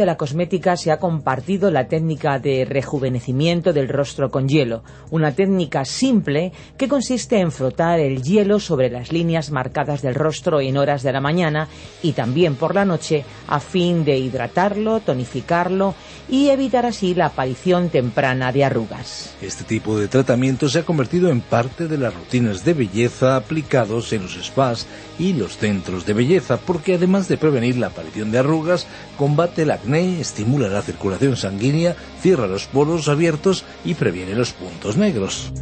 De 0.00 0.06
la 0.06 0.16
cosmética 0.16 0.78
se 0.78 0.90
ha 0.90 0.98
compartido 0.98 1.70
la 1.70 1.86
técnica 1.86 2.38
de 2.38 2.64
rejuvenecimiento 2.64 3.74
del 3.74 3.86
rostro 3.86 4.30
con 4.30 4.48
hielo, 4.48 4.82
una 5.10 5.32
técnica 5.32 5.84
simple 5.84 6.52
que 6.78 6.88
consiste 6.88 7.38
en 7.38 7.52
frotar 7.52 8.00
el 8.00 8.22
hielo 8.22 8.60
sobre 8.60 8.88
las 8.88 9.12
líneas 9.12 9.50
marcadas 9.50 10.00
del 10.00 10.14
rostro 10.14 10.62
en 10.62 10.78
horas 10.78 11.02
de 11.02 11.12
la 11.12 11.20
mañana 11.20 11.68
y 12.02 12.12
también 12.12 12.54
por 12.54 12.74
la 12.74 12.86
noche 12.86 13.26
a 13.46 13.60
fin 13.60 14.02
de 14.06 14.16
hidratarlo, 14.16 15.00
tonificarlo 15.00 15.94
y 16.30 16.48
evitar 16.48 16.86
así 16.86 17.14
la 17.14 17.26
aparición 17.26 17.90
temprana 17.90 18.52
de 18.52 18.64
arrugas. 18.64 19.34
Este 19.42 19.64
tipo 19.64 19.98
de 19.98 20.08
tratamiento 20.08 20.70
se 20.70 20.78
ha 20.78 20.84
convertido 20.84 21.28
en 21.28 21.42
parte 21.42 21.88
de 21.88 21.98
las 21.98 22.14
rutinas 22.14 22.64
de 22.64 22.72
belleza 22.72 23.36
aplicados 23.36 24.14
en 24.14 24.22
los 24.22 24.32
spas 24.42 24.86
y 25.18 25.34
los 25.34 25.58
centros 25.58 26.06
de 26.06 26.14
belleza 26.14 26.56
porque 26.56 26.94
además 26.94 27.28
de 27.28 27.36
prevenir 27.36 27.76
la 27.76 27.88
aparición 27.88 28.32
de 28.32 28.38
arrugas, 28.38 28.86
combate 29.18 29.62
el 29.62 29.72
acné, 29.72 29.89
estimula 29.98 30.68
la 30.68 30.82
circulación 30.82 31.36
sanguínea, 31.36 31.96
cierra 32.20 32.46
los 32.46 32.66
poros 32.66 33.08
abiertos 33.08 33.64
y 33.84 33.94
previene 33.94 34.34
los 34.34 34.52
puntos 34.52 34.96
negros. 34.96 35.52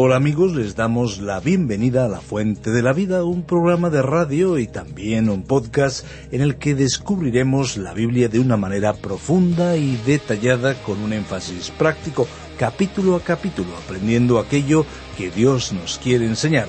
Hola 0.00 0.14
amigos, 0.14 0.54
les 0.54 0.76
damos 0.76 1.18
la 1.18 1.40
bienvenida 1.40 2.04
a 2.04 2.08
La 2.08 2.20
Fuente 2.20 2.70
de 2.70 2.82
la 2.82 2.92
Vida, 2.92 3.24
un 3.24 3.42
programa 3.42 3.90
de 3.90 4.00
radio 4.00 4.56
y 4.58 4.68
también 4.68 5.28
un 5.28 5.42
podcast 5.42 6.06
en 6.30 6.40
el 6.40 6.56
que 6.56 6.76
descubriremos 6.76 7.76
la 7.76 7.94
Biblia 7.94 8.28
de 8.28 8.38
una 8.38 8.56
manera 8.56 8.92
profunda 8.92 9.76
y 9.76 9.96
detallada 10.06 10.74
con 10.82 11.02
un 11.02 11.12
énfasis 11.12 11.70
práctico, 11.70 12.28
capítulo 12.58 13.16
a 13.16 13.20
capítulo, 13.20 13.70
aprendiendo 13.76 14.38
aquello 14.38 14.86
que 15.16 15.32
Dios 15.32 15.72
nos 15.72 15.98
quiere 15.98 16.26
enseñar. 16.26 16.68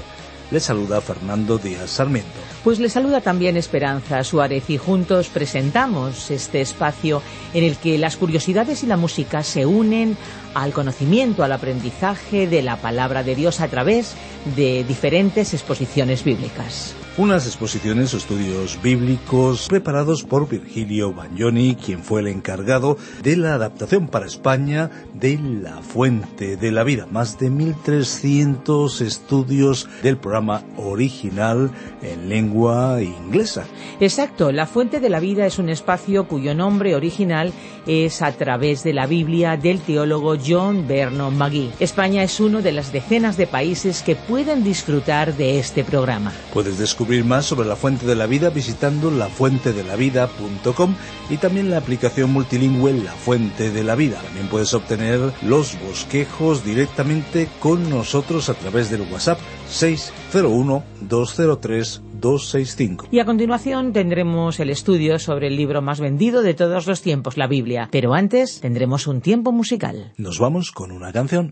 Les 0.52 0.64
saluda 0.64 1.00
Fernando 1.00 1.60
Díaz 1.60 1.92
Sarmiento. 1.92 2.30
Pues 2.64 2.80
le 2.80 2.90
saluda 2.90 3.22
también 3.22 3.56
Esperanza 3.56 4.24
Suárez 4.24 4.70
y 4.70 4.78
juntos 4.78 5.30
presentamos 5.30 6.32
este 6.32 6.62
espacio 6.62 7.22
en 7.54 7.64
el 7.64 7.78
que 7.78 8.00
las 8.00 8.18
curiosidades 8.18 8.84
y 8.84 8.88
la 8.88 8.98
música 8.98 9.44
se 9.44 9.68
unen 9.68 10.18
al 10.56 10.74
conocimiento, 10.74 11.44
al 11.44 11.52
aprendizaje 11.52 12.48
de 12.48 12.64
la 12.64 12.78
palabra 12.78 13.22
de 13.24 13.36
Dios 13.36 13.60
a 13.60 13.68
través 13.68 14.16
de 14.56 14.84
diferentes 14.84 15.54
exposiciones 15.54 16.24
bíblicas 16.24 16.96
unas 17.18 17.46
exposiciones 17.46 18.14
o 18.14 18.18
estudios 18.18 18.82
bíblicos 18.82 19.68
preparados 19.68 20.24
por 20.24 20.48
Virgilio 20.48 21.14
Bagnoni, 21.14 21.76
quien 21.76 22.02
fue 22.02 22.22
el 22.22 22.28
encargado 22.28 22.98
de 23.22 23.36
la 23.36 23.56
adaptación 23.56 24.08
para 24.08 24.26
España 24.26 24.90
de 25.14 25.38
La 25.38 25.82
Fuente 25.82 26.56
de 26.56 26.72
la 26.72 26.84
Vida. 26.84 27.08
Más 27.12 27.38
de 27.38 27.52
1.300 27.52 29.02
estudios 29.02 29.90
del 30.02 30.18
programa 30.18 30.64
original 30.78 31.72
en 32.02 32.30
lengua 32.30 33.02
inglesa. 33.02 33.66
Exacto, 34.00 34.52
La 34.54 34.66
Fuente 34.66 35.02
de 35.02 35.10
la 35.10 35.20
Vida 35.20 35.46
es 35.46 35.60
un 35.60 35.70
espacio 35.70 36.28
cuyo 36.28 36.56
nombre 36.56 36.96
original 36.96 37.52
es 37.86 38.22
a 38.22 38.32
través 38.32 38.84
de 38.84 38.94
la 38.94 39.08
Biblia 39.08 39.58
del 39.58 39.82
teólogo 39.82 40.38
John 40.46 40.88
Vernon 40.88 41.38
McGee. 41.38 41.72
España 41.80 42.24
es 42.24 42.40
uno 42.40 42.62
de 42.62 42.72
las 42.72 42.94
decenas 42.94 43.36
de 43.36 43.48
países 43.48 44.04
que 44.04 44.16
pueden 44.16 44.64
disfrutar 44.64 45.36
de 45.36 45.60
este 45.60 45.84
programa. 45.84 46.32
Puedes 46.54 46.78
descubrir 46.78 47.09
más 47.24 47.46
sobre 47.46 47.68
la 47.68 47.76
Fuente 47.76 48.06
de 48.06 48.16
la 48.16 48.28
Vida 48.28 48.52
visitando 48.52 49.10
lafuentedelavida.com 49.10 50.96
y 51.30 51.38
también 51.38 51.70
la 51.70 51.78
aplicación 51.78 52.32
multilingüe 52.32 52.94
La 52.94 53.12
Fuente 53.14 53.72
de 53.72 53.84
la 53.84 53.96
Vida. 53.96 54.22
También 54.22 54.48
puedes 54.48 54.74
obtener 54.74 55.20
los 55.42 55.78
bosquejos 55.82 56.64
directamente 56.64 57.48
con 57.60 57.90
nosotros 57.90 58.50
a 58.50 58.54
través 58.54 58.92
del 58.92 59.02
WhatsApp 59.12 59.40
601 59.70 60.84
203 61.02 62.02
265. 62.22 63.08
Y 63.12 63.20
a 63.20 63.26
continuación 63.26 63.92
tendremos 63.92 64.60
el 64.60 64.70
estudio 64.70 65.18
sobre 65.20 65.48
el 65.48 65.56
libro 65.56 65.82
más 65.82 66.00
vendido 66.00 66.44
de 66.44 66.54
todos 66.54 66.86
los 66.86 67.02
tiempos, 67.02 67.38
la 67.38 67.48
Biblia. 67.48 67.90
Pero 67.92 68.14
antes 68.14 68.62
tendremos 68.62 69.08
un 69.08 69.22
tiempo 69.22 69.52
musical. 69.52 70.14
Nos 70.18 70.38
vamos 70.40 70.72
con 70.72 70.92
una 70.92 71.12
canción. 71.12 71.50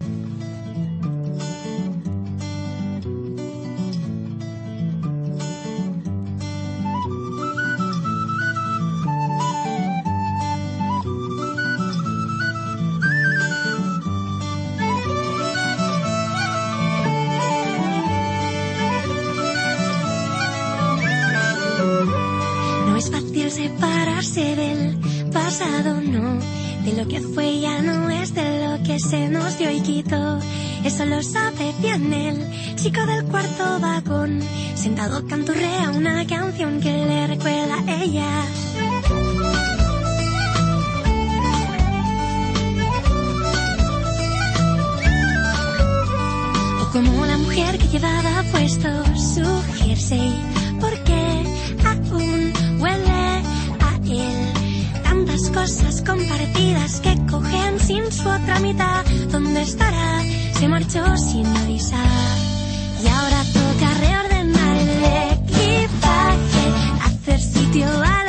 Se 28.99 29.29
nos 29.29 29.57
dio 29.57 29.69
y 29.71 29.81
quitó. 29.81 30.39
Eso 30.83 31.05
lo 31.05 31.21
sabe 31.21 31.73
bien 31.79 32.11
el 32.13 32.75
chico 32.75 33.05
del 33.05 33.23
cuarto 33.25 33.79
vagón. 33.79 34.39
Sentado 34.75 35.25
canturrea 35.27 35.91
una 35.91 36.25
canción 36.25 36.79
que 36.81 36.91
le 36.91 37.27
recuerda 37.27 37.77
a 37.85 38.03
ella. 38.03 38.45
O 46.81 46.91
como 46.91 47.25
la 47.25 47.37
mujer 47.37 47.77
que 47.77 47.87
llevaba 47.87 48.43
puesto 48.51 48.89
su 49.15 49.45
jersey. 49.77 50.56
Sin 57.87 58.11
su 58.11 58.27
otra 58.27 58.59
mitad. 58.59 59.05
¿Dónde 59.31 59.61
estará? 59.61 60.21
Se 60.59 60.67
marchó 60.67 61.03
sin 61.17 61.45
avisar. 61.45 62.37
Y 63.01 63.07
ahora 63.07 63.41
toca 63.53 63.87
reordenar 64.05 64.77
el 64.77 65.03
equipaje, 65.37 66.63
hacer 67.05 67.39
sitio 67.39 67.87
a 67.87 68.26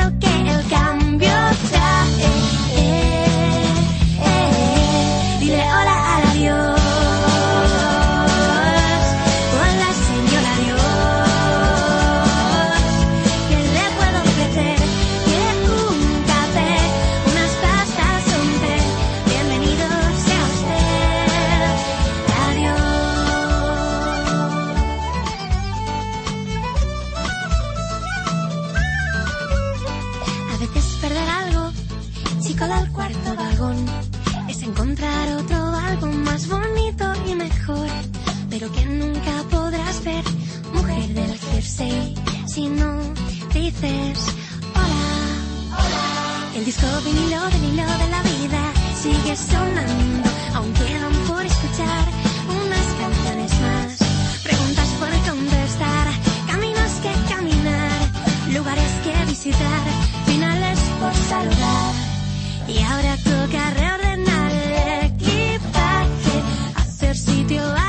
hola. 43.82 45.04
Hola. 45.70 46.56
El 46.56 46.64
disco 46.64 46.86
vinilo, 47.04 47.40
vinilo 47.50 47.86
de 47.86 48.08
la 48.10 48.22
vida 48.22 48.72
sigue 48.94 49.36
sonando, 49.36 50.28
aún 50.54 50.72
quedan 50.74 51.12
por 51.28 51.44
escuchar 51.44 52.04
unas 52.48 52.86
canciones 53.00 53.52
más. 53.60 53.98
Preguntas 54.42 54.88
por 54.98 55.10
contestar, 55.30 56.06
caminos 56.48 56.92
que 57.02 57.12
caminar, 57.32 58.00
lugares 58.52 58.92
que 59.04 59.24
visitar, 59.26 59.82
finales 60.26 60.78
por 61.00 61.14
saludar. 61.14 61.94
Y 62.66 62.78
ahora 62.82 63.16
toca 63.18 63.70
reordenar 63.70 64.52
el 64.52 65.04
equipaje, 65.12 66.42
hacer 66.76 67.16
sitio 67.16 67.62
a 67.62 67.87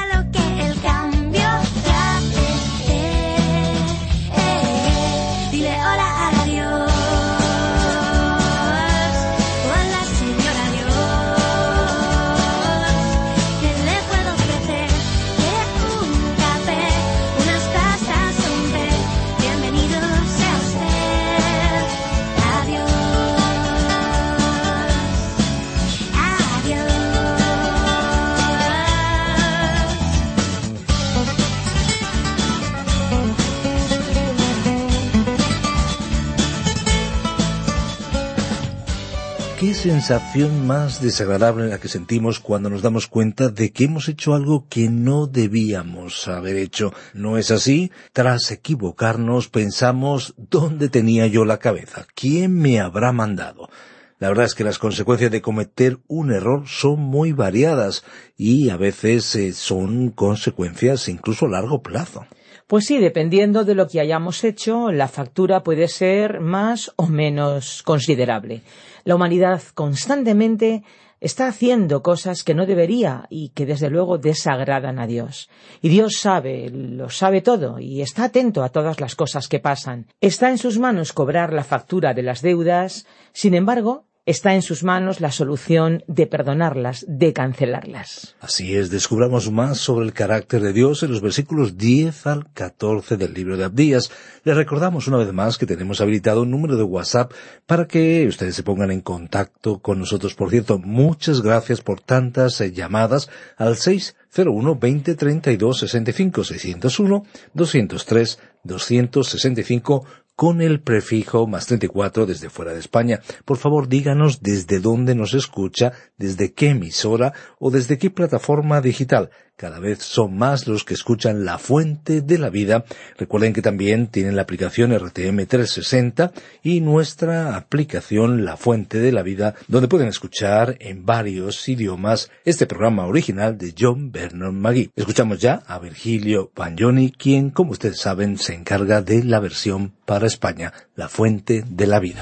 sensación 39.59 40.67
más 40.67 41.01
desagradable 41.01 41.67
la 41.67 41.79
que 41.79 41.89
sentimos 41.89 42.39
cuando 42.39 42.69
nos 42.69 42.81
damos 42.81 43.07
cuenta 43.07 43.49
de 43.49 43.71
que 43.73 43.83
hemos 43.83 44.07
hecho 44.07 44.33
algo 44.33 44.65
que 44.69 44.89
no 44.89 45.27
debíamos 45.27 46.29
haber 46.29 46.55
hecho. 46.55 46.93
¿No 47.13 47.37
es 47.37 47.51
así? 47.51 47.91
Tras 48.13 48.51
equivocarnos 48.51 49.49
pensamos 49.49 50.33
¿dónde 50.37 50.87
tenía 50.87 51.27
yo 51.27 51.43
la 51.43 51.59
cabeza? 51.59 52.07
¿Quién 52.15 52.57
me 52.57 52.79
habrá 52.79 53.11
mandado? 53.11 53.69
La 54.17 54.29
verdad 54.29 54.45
es 54.45 54.55
que 54.55 54.63
las 54.63 54.79
consecuencias 54.79 55.29
de 55.29 55.41
cometer 55.41 55.99
un 56.07 56.31
error 56.31 56.63
son 56.65 57.01
muy 57.01 57.33
variadas 57.33 58.05
y 58.37 58.69
a 58.69 58.77
veces 58.77 59.35
eh, 59.35 59.51
son 59.51 60.09
consecuencias 60.11 61.09
incluso 61.09 61.47
a 61.47 61.49
largo 61.49 61.83
plazo. 61.83 62.25
Pues 62.69 62.85
sí, 62.85 62.99
dependiendo 62.99 63.63
de 63.63 63.73
lo 63.73 63.87
que 63.87 63.99
hayamos 63.99 64.43
hecho, 64.43 64.91
la 64.91 65.07
factura 65.07 65.63
puede 65.63 65.87
ser 65.87 66.39
más 66.39 66.91
o 66.97 67.07
menos 67.07 67.81
considerable. 67.81 68.61
La 69.05 69.15
humanidad 69.15 69.63
constantemente 69.73 70.83
está 71.19 71.47
haciendo 71.47 72.03
cosas 72.03 72.43
que 72.43 72.53
no 72.53 72.67
debería 72.67 73.25
y 73.31 73.49
que 73.55 73.65
desde 73.65 73.89
luego 73.89 74.19
desagradan 74.19 74.99
a 74.99 75.07
Dios. 75.07 75.49
Y 75.81 75.89
Dios 75.89 76.17
sabe, 76.17 76.69
lo 76.69 77.09
sabe 77.09 77.41
todo 77.41 77.79
y 77.79 78.03
está 78.03 78.25
atento 78.25 78.61
a 78.61 78.69
todas 78.69 78.99
las 78.99 79.15
cosas 79.15 79.47
que 79.47 79.59
pasan. 79.59 80.05
Está 80.21 80.51
en 80.51 80.59
sus 80.59 80.77
manos 80.77 81.11
cobrar 81.11 81.53
la 81.53 81.63
factura 81.63 82.13
de 82.13 82.21
las 82.21 82.43
deudas, 82.43 83.07
sin 83.33 83.55
embargo, 83.55 84.05
está 84.29 84.53
en 84.53 84.61
sus 84.61 84.83
manos 84.83 85.21
la 85.21 85.31
solución 85.31 86.03
de 86.05 86.27
perdonarlas, 86.27 87.03
de 87.07 87.33
cancelarlas. 87.33 88.35
Así 88.39 88.75
es, 88.75 88.91
descubramos 88.91 89.51
más 89.51 89.79
sobre 89.79 90.05
el 90.05 90.13
carácter 90.13 90.61
de 90.61 90.71
Dios 90.71 91.01
en 91.01 91.09
los 91.09 91.21
versículos 91.21 91.77
10 91.77 92.27
al 92.27 92.53
14 92.53 93.17
del 93.17 93.33
libro 93.33 93.57
de 93.57 93.63
Abdías. 93.63 94.11
Les 94.43 94.55
recordamos 94.55 95.07
una 95.07 95.17
vez 95.17 95.33
más 95.33 95.57
que 95.57 95.65
tenemos 95.65 95.99
habilitado 95.99 96.43
un 96.43 96.51
número 96.51 96.77
de 96.77 96.83
WhatsApp 96.83 97.33
para 97.65 97.87
que 97.87 98.27
ustedes 98.27 98.55
se 98.55 98.61
pongan 98.61 98.91
en 98.91 99.01
contacto 99.01 99.79
con 99.79 99.97
nosotros. 99.97 100.35
Por 100.35 100.51
cierto, 100.51 100.77
muchas 100.77 101.41
gracias 101.41 101.81
por 101.81 101.99
tantas 101.99 102.61
eh, 102.61 102.71
llamadas 102.71 103.31
al 103.57 103.77
601 103.77 104.75
20 104.75 105.15
32 105.15 105.79
65 105.79 106.43
601 106.43 107.23
203 107.55 108.39
265 108.63 110.05
con 110.39 110.61
el 110.61 110.79
prefijo 110.79 111.47
más 111.47 111.65
34 111.65 112.25
desde 112.25 112.49
fuera 112.49 112.71
de 112.71 112.79
España. 112.79 113.19
Por 113.43 113.57
favor, 113.57 113.89
díganos 113.89 114.41
desde 114.41 114.79
dónde 114.79 115.13
nos 115.13 115.33
escucha, 115.33 115.91
desde 116.17 116.53
qué 116.53 116.69
emisora 116.69 117.33
o 117.59 117.71
desde 117.71 117.97
qué 117.97 118.09
plataforma 118.09 118.79
digital. 118.79 119.31
Cada 119.59 119.79
vez 119.79 119.99
son 119.99 120.37
más 120.37 120.67
los 120.67 120.85
que 120.85 120.93
escuchan 120.93 121.43
La 121.43 121.57
Fuente 121.57 122.21
de 122.21 122.37
la 122.37 122.49
Vida. 122.49 122.85
Recuerden 123.17 123.51
que 123.51 123.61
también 123.61 124.07
tienen 124.07 124.37
la 124.37 124.43
aplicación 124.43 124.97
RTM 124.97 125.47
360 125.47 126.31
y 126.63 126.79
nuestra 126.79 127.57
aplicación 127.57 128.45
La 128.45 128.55
Fuente 128.55 128.99
de 128.99 129.11
la 129.11 129.21
Vida, 129.21 129.55
donde 129.67 129.89
pueden 129.89 130.07
escuchar 130.07 130.77
en 130.79 131.05
varios 131.05 131.67
idiomas 131.67 132.31
este 132.45 132.67
programa 132.67 133.05
original 133.05 133.57
de 133.57 133.75
John 133.77 134.13
Vernon 134.13 134.57
Magui. 134.57 134.91
Escuchamos 134.95 135.39
ya 135.39 135.61
a 135.67 135.77
Virgilio 135.77 136.53
Bagnoni, 136.55 137.11
quien, 137.11 137.49
como 137.49 137.71
ustedes 137.71 137.99
saben, 137.99 138.37
se 138.37 138.53
encarga 138.53 139.01
de 139.01 139.25
la 139.25 139.41
versión 139.41 139.91
para 140.05 140.27
España, 140.27 140.71
La 140.95 141.09
Fuente 141.09 141.65
de 141.67 141.85
la 141.85 141.99
Vida. 141.99 142.21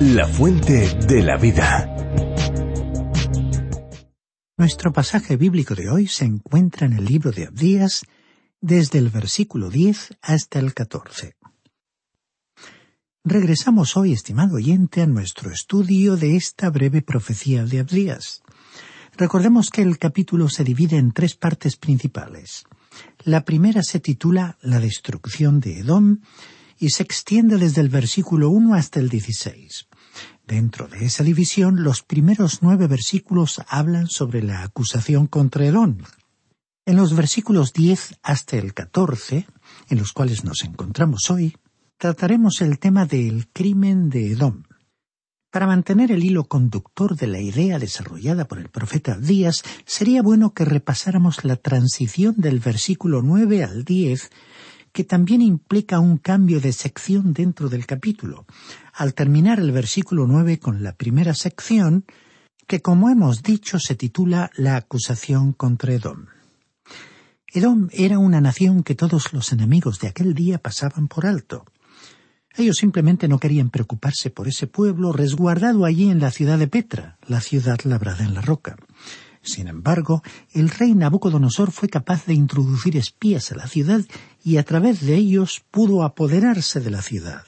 La 0.00 0.26
Fuente 0.26 0.94
de 1.06 1.22
la 1.22 1.38
Vida. 1.38 2.37
Nuestro 4.58 4.92
pasaje 4.92 5.36
bíblico 5.36 5.76
de 5.76 5.88
hoy 5.88 6.08
se 6.08 6.24
encuentra 6.24 6.88
en 6.88 6.94
el 6.94 7.04
libro 7.04 7.30
de 7.30 7.46
Abdías, 7.46 8.04
desde 8.60 8.98
el 8.98 9.08
versículo 9.08 9.70
10 9.70 10.16
hasta 10.20 10.58
el 10.58 10.74
14. 10.74 11.36
Regresamos 13.22 13.96
hoy, 13.96 14.12
estimado 14.12 14.56
oyente, 14.56 15.00
a 15.00 15.06
nuestro 15.06 15.52
estudio 15.52 16.16
de 16.16 16.34
esta 16.34 16.70
breve 16.70 17.02
profecía 17.02 17.64
de 17.64 17.78
Abdías. 17.78 18.42
Recordemos 19.16 19.70
que 19.70 19.82
el 19.82 19.96
capítulo 19.96 20.48
se 20.48 20.64
divide 20.64 20.96
en 20.96 21.12
tres 21.12 21.36
partes 21.36 21.76
principales. 21.76 22.64
La 23.22 23.44
primera 23.44 23.84
se 23.84 24.00
titula 24.00 24.58
La 24.60 24.80
destrucción 24.80 25.60
de 25.60 25.78
Edom 25.78 26.18
y 26.80 26.90
se 26.90 27.04
extiende 27.04 27.58
desde 27.58 27.80
el 27.80 27.90
versículo 27.90 28.50
1 28.50 28.74
hasta 28.74 28.98
el 28.98 29.08
16. 29.08 29.87
Dentro 30.48 30.88
de 30.88 31.04
esa 31.04 31.24
división, 31.24 31.82
los 31.82 32.02
primeros 32.02 32.62
nueve 32.62 32.86
versículos 32.86 33.60
hablan 33.68 34.06
sobre 34.06 34.42
la 34.42 34.62
acusación 34.62 35.26
contra 35.26 35.66
Edom. 35.66 35.98
En 36.86 36.96
los 36.96 37.14
versículos 37.14 37.74
10 37.74 38.14
hasta 38.22 38.56
el 38.56 38.72
14, 38.72 39.46
en 39.90 39.98
los 39.98 40.14
cuales 40.14 40.44
nos 40.44 40.64
encontramos 40.64 41.30
hoy, 41.30 41.54
trataremos 41.98 42.62
el 42.62 42.78
tema 42.78 43.04
del 43.04 43.50
crimen 43.50 44.08
de 44.08 44.32
Edom. 44.32 44.62
Para 45.50 45.66
mantener 45.66 46.12
el 46.12 46.24
hilo 46.24 46.44
conductor 46.44 47.14
de 47.14 47.26
la 47.26 47.40
idea 47.40 47.78
desarrollada 47.78 48.48
por 48.48 48.58
el 48.58 48.70
profeta 48.70 49.18
Díaz, 49.18 49.62
sería 49.84 50.22
bueno 50.22 50.54
que 50.54 50.64
repasáramos 50.64 51.44
la 51.44 51.56
transición 51.56 52.36
del 52.38 52.60
versículo 52.60 53.20
9 53.20 53.64
al 53.64 53.84
10 53.84 54.30
que 54.98 55.04
también 55.04 55.42
implica 55.42 56.00
un 56.00 56.18
cambio 56.18 56.60
de 56.60 56.72
sección 56.72 57.32
dentro 57.32 57.68
del 57.68 57.86
capítulo, 57.86 58.46
al 58.92 59.14
terminar 59.14 59.60
el 59.60 59.70
versículo 59.70 60.26
nueve 60.26 60.58
con 60.58 60.82
la 60.82 60.92
primera 60.92 61.34
sección, 61.34 62.04
que 62.66 62.82
como 62.82 63.08
hemos 63.08 63.44
dicho 63.44 63.78
se 63.78 63.94
titula 63.94 64.50
La 64.56 64.74
acusación 64.74 65.52
contra 65.52 65.92
Edom. 65.92 66.26
Edom 67.46 67.88
era 67.92 68.18
una 68.18 68.40
nación 68.40 68.82
que 68.82 68.96
todos 68.96 69.32
los 69.32 69.52
enemigos 69.52 70.00
de 70.00 70.08
aquel 70.08 70.34
día 70.34 70.58
pasaban 70.58 71.06
por 71.06 71.26
alto. 71.26 71.64
Ellos 72.56 72.78
simplemente 72.78 73.28
no 73.28 73.38
querían 73.38 73.70
preocuparse 73.70 74.30
por 74.30 74.48
ese 74.48 74.66
pueblo 74.66 75.12
resguardado 75.12 75.84
allí 75.84 76.10
en 76.10 76.18
la 76.18 76.32
ciudad 76.32 76.58
de 76.58 76.66
Petra, 76.66 77.18
la 77.28 77.40
ciudad 77.40 77.78
labrada 77.84 78.24
en 78.24 78.34
la 78.34 78.40
roca. 78.40 78.74
Sin 79.42 79.68
embargo, 79.68 80.22
el 80.52 80.70
rey 80.70 80.94
Nabucodonosor 80.94 81.70
fue 81.70 81.88
capaz 81.88 82.26
de 82.26 82.34
introducir 82.34 82.96
espías 82.96 83.52
a 83.52 83.56
la 83.56 83.66
ciudad 83.66 84.02
y 84.44 84.56
a 84.56 84.64
través 84.64 85.00
de 85.00 85.14
ellos 85.14 85.62
pudo 85.70 86.02
apoderarse 86.02 86.80
de 86.80 86.90
la 86.90 87.02
ciudad. 87.02 87.44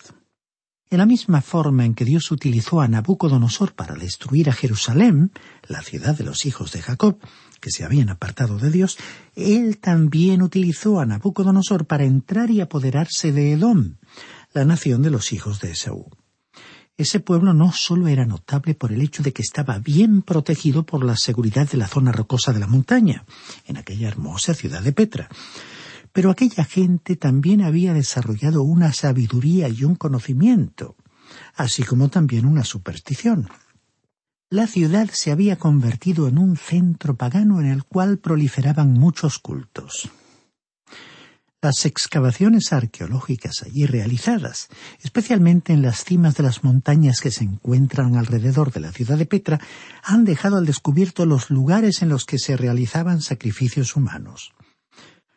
En 0.91 0.99
la 0.99 1.07
misma 1.07 1.41
forma 1.41 1.85
en 1.85 1.95
que 1.95 2.05
Dios 2.05 2.33
utilizó 2.33 2.81
a 2.81 2.89
Nabucodonosor 2.89 3.75
para 3.75 3.95
destruir 3.95 4.51
a 4.51 4.53
Jerusalén, 4.53 5.31
la 5.69 5.83
ciudad 5.83 6.19
de 6.19 6.25
los 6.25 6.47
hijos 6.47 6.73
de 6.73 6.83
Jacob, 6.83 7.19
que 7.61 7.71
se 7.71 7.85
habían 7.85 8.09
apartado 8.09 8.59
de 8.59 8.73
Dios, 8.73 8.99
Él 9.37 9.79
también 9.79 10.43
utilizó 10.43 10.99
a 10.99 11.07
Nabucodonosor 11.07 11.87
para 11.87 12.05
entrar 12.05 12.51
y 12.51 12.61
apoderarse 12.61 13.31
de 13.31 13.53
Edom, 13.53 13.99
la 14.53 14.65
nación 14.65 15.03
de 15.03 15.11
los 15.11 15.33
hijos 15.33 15.61
de 15.61 15.71
Esaú. 15.73 16.11
Ese 17.01 17.19
pueblo 17.19 17.55
no 17.55 17.73
solo 17.73 18.09
era 18.09 18.27
notable 18.27 18.75
por 18.75 18.93
el 18.93 19.01
hecho 19.01 19.23
de 19.23 19.33
que 19.33 19.41
estaba 19.41 19.79
bien 19.79 20.21
protegido 20.21 20.85
por 20.85 21.03
la 21.03 21.17
seguridad 21.17 21.67
de 21.67 21.79
la 21.79 21.89
zona 21.89 22.13
rocosa 22.13 22.53
de 22.53 22.61
la 22.61 22.67
montaña, 22.67 23.25
en 23.65 23.79
aquella 23.79 24.07
hermosa 24.07 24.53
ciudad 24.53 24.83
de 24.83 24.93
Petra, 24.93 25.31
pero 26.13 26.31
aquella 26.31 26.63
gente 26.63 27.17
también 27.17 27.63
había 27.63 27.95
desarrollado 27.95 28.63
una 28.63 28.93
sabiduría 28.93 29.71
y 29.71 29.85
un 29.85 29.95
conocimiento, 29.95 30.95
así 31.55 31.85
como 31.85 32.11
también 32.11 32.45
una 32.45 32.65
superstición. 32.65 33.49
La 34.51 34.67
ciudad 34.67 35.09
se 35.11 35.33
había 35.33 35.57
convertido 35.57 36.29
en 36.29 36.37
un 36.37 36.59
centro 36.59 37.17
pagano 37.17 37.63
en 37.63 37.69
el 37.69 37.83
cual 37.83 38.19
proliferaban 38.19 38.93
muchos 38.93 39.39
cultos. 39.39 40.11
Las 41.63 41.85
excavaciones 41.85 42.73
arqueológicas 42.73 43.63
allí 43.63 43.85
realizadas, 43.85 44.69
especialmente 45.03 45.75
en 45.75 45.83
las 45.83 46.05
cimas 46.05 46.35
de 46.37 46.43
las 46.43 46.65
montañas 46.65 47.21
que 47.21 47.31
se 47.31 47.45
encuentran 47.45 48.17
alrededor 48.17 48.73
de 48.73 48.81
la 48.81 48.93
ciudad 48.93 49.19
de 49.19 49.27
Petra, 49.27 49.61
han 50.03 50.25
dejado 50.25 50.57
al 50.57 50.65
descubierto 50.65 51.27
los 51.27 51.51
lugares 51.51 52.01
en 52.01 52.09
los 52.09 52.25
que 52.25 52.39
se 52.39 52.57
realizaban 52.57 53.21
sacrificios 53.21 53.95
humanos. 53.95 54.55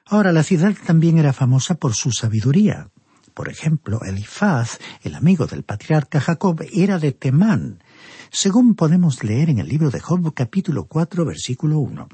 Ahora, 0.06 0.32
la 0.32 0.44
ciudad 0.44 0.74
también 0.86 1.18
era 1.18 1.34
famosa 1.34 1.76
por 1.76 1.94
su 1.94 2.14
sabiduría. 2.14 2.90
Por 3.34 3.50
ejemplo, 3.50 4.00
Elifaz, 4.06 4.80
el 5.02 5.16
amigo 5.16 5.46
del 5.46 5.64
patriarca 5.64 6.22
Jacob, 6.22 6.64
era 6.72 7.00
de 7.00 7.12
Temán, 7.12 7.84
según 8.32 8.76
podemos 8.76 9.26
leer 9.26 9.50
en 9.50 9.60
el 9.60 9.68
libro 9.68 9.90
de 9.90 10.00
Job 10.00 10.34
capítulo 10.34 10.86
4 10.86 11.26
versículo 11.26 11.80
1. 11.80 12.08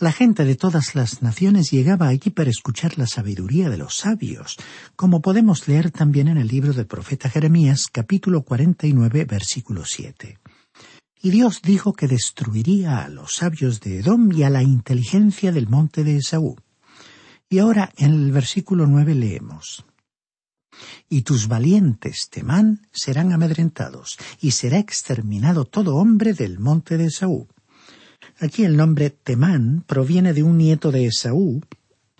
La 0.00 0.12
gente 0.12 0.44
de 0.44 0.54
todas 0.54 0.94
las 0.94 1.22
naciones 1.22 1.72
llegaba 1.72 2.06
allí 2.06 2.30
para 2.30 2.50
escuchar 2.50 2.98
la 2.98 3.08
sabiduría 3.08 3.68
de 3.68 3.78
los 3.78 3.96
sabios, 3.96 4.56
como 4.94 5.20
podemos 5.20 5.66
leer 5.66 5.90
también 5.90 6.28
en 6.28 6.38
el 6.38 6.46
libro 6.46 6.72
del 6.72 6.86
profeta 6.86 7.28
Jeremías 7.28 7.88
capítulo 7.90 8.42
49 8.42 9.24
versículo 9.24 9.84
7. 9.84 10.38
Y 11.20 11.30
Dios 11.30 11.62
dijo 11.62 11.94
que 11.94 12.06
destruiría 12.06 13.02
a 13.02 13.08
los 13.08 13.34
sabios 13.34 13.80
de 13.80 13.98
Edom 13.98 14.30
y 14.30 14.44
a 14.44 14.50
la 14.50 14.62
inteligencia 14.62 15.50
del 15.50 15.66
monte 15.66 16.04
de 16.04 16.18
Esaú. 16.18 16.54
Y 17.50 17.58
ahora 17.58 17.90
en 17.96 18.12
el 18.12 18.30
versículo 18.30 18.86
9 18.86 19.16
leemos 19.16 19.84
y 21.08 21.22
tus 21.22 21.48
valientes 21.48 22.28
Temán 22.30 22.86
serán 22.92 23.32
amedrentados, 23.32 24.16
y 24.40 24.52
será 24.52 24.78
exterminado 24.78 25.64
todo 25.64 25.96
hombre 25.96 26.34
del 26.34 26.60
monte 26.60 26.96
de 26.96 27.06
Esaú. 27.06 27.48
Aquí 28.40 28.64
el 28.64 28.76
nombre 28.76 29.10
Temán 29.10 29.84
proviene 29.86 30.32
de 30.32 30.42
un 30.42 30.58
nieto 30.58 30.92
de 30.92 31.06
Esaú, 31.06 31.60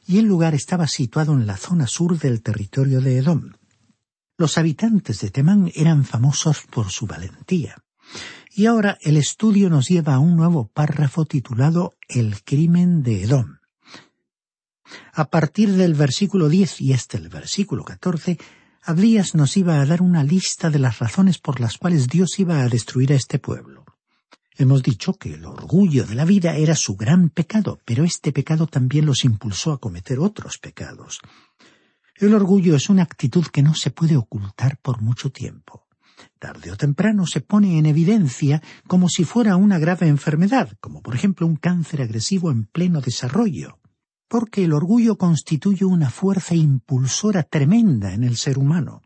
y 0.07 0.19
el 0.19 0.25
lugar 0.25 0.55
estaba 0.55 0.87
situado 0.87 1.35
en 1.35 1.47
la 1.47 1.57
zona 1.57 1.87
sur 1.87 2.19
del 2.19 2.43
territorio 2.43 3.01
de 3.01 3.19
Edom. 3.19 3.53
Los 4.39 4.57
habitantes 4.57 5.21
de 5.21 5.31
Temán 5.31 5.71
eran 5.75 6.05
famosos 6.05 6.63
por 6.71 6.91
su 6.91 7.07
valentía. 7.07 7.77
Y 8.51 8.67
ahora 8.67 8.97
el 9.03 9.17
estudio 9.17 9.69
nos 9.69 9.89
lleva 9.89 10.15
a 10.15 10.19
un 10.19 10.37
nuevo 10.37 10.69
párrafo 10.69 11.27
titulado 11.27 11.95
El 12.09 12.43
crimen 12.43 13.03
de 13.03 13.25
Edom. 13.25 13.59
A 15.13 15.27
partir 15.27 15.73
del 15.73 15.95
versículo 15.95 16.49
10 16.49 16.81
y 16.81 16.93
hasta 16.95 17.19
el 17.19 17.29
versículo 17.29 17.85
14, 17.85 18.39
Abdías 18.83 19.35
nos 19.35 19.57
iba 19.59 19.81
a 19.81 19.85
dar 19.85 20.01
una 20.01 20.25
lista 20.25 20.71
de 20.71 20.79
las 20.79 21.01
razones 21.01 21.39
por 21.39 21.61
las 21.61 21.77
cuales 21.77 22.09
Dios 22.09 22.39
iba 22.39 22.63
a 22.63 22.69
destruir 22.69 23.13
a 23.13 23.17
este 23.17 23.39
pueblo. 23.39 23.85
Hemos 24.61 24.83
dicho 24.83 25.15
que 25.15 25.35
el 25.35 25.45
orgullo 25.45 26.05
de 26.05 26.17
la 26.17 26.25
vida 26.25 26.57
era 26.57 26.75
su 26.75 26.97
gran 26.97 27.31
pecado, 27.31 27.79
pero 27.85 28.03
este 28.03 28.33
pecado 28.33 28.67
también 28.67 29.07
los 29.07 29.25
impulsó 29.25 29.71
a 29.71 29.79
cometer 29.79 30.19
otros 30.19 30.59
pecados. 30.59 31.21
El 32.17 32.35
orgullo 32.35 32.75
es 32.75 32.89
una 32.91 33.05
actitud 33.05 33.47
que 33.47 33.63
no 33.63 33.77
se 33.77 33.93
puede 33.93 34.17
ocultar 34.17 34.77
por 34.79 35.01
mucho 35.01 35.31
tiempo. 35.31 35.87
Tarde 36.41 36.73
o 36.73 36.77
temprano 36.77 37.25
se 37.25 37.41
pone 37.41 37.79
en 37.79 37.87
evidencia 37.87 38.61
como 38.89 39.09
si 39.09 39.23
fuera 39.23 39.55
una 39.55 39.79
grave 39.79 40.09
enfermedad, 40.09 40.73
como 40.81 41.03
por 41.03 41.15
ejemplo 41.15 41.47
un 41.47 41.55
cáncer 41.55 42.03
agresivo 42.03 42.51
en 42.51 42.65
pleno 42.65 43.01
desarrollo, 43.01 43.79
porque 44.27 44.65
el 44.65 44.73
orgullo 44.73 45.19
constituye 45.19 45.85
una 45.85 46.11
fuerza 46.11 46.57
impulsora 46.57 47.45
tremenda 47.45 48.13
en 48.13 48.25
el 48.25 48.37
ser 48.37 48.59
humano. 48.59 49.03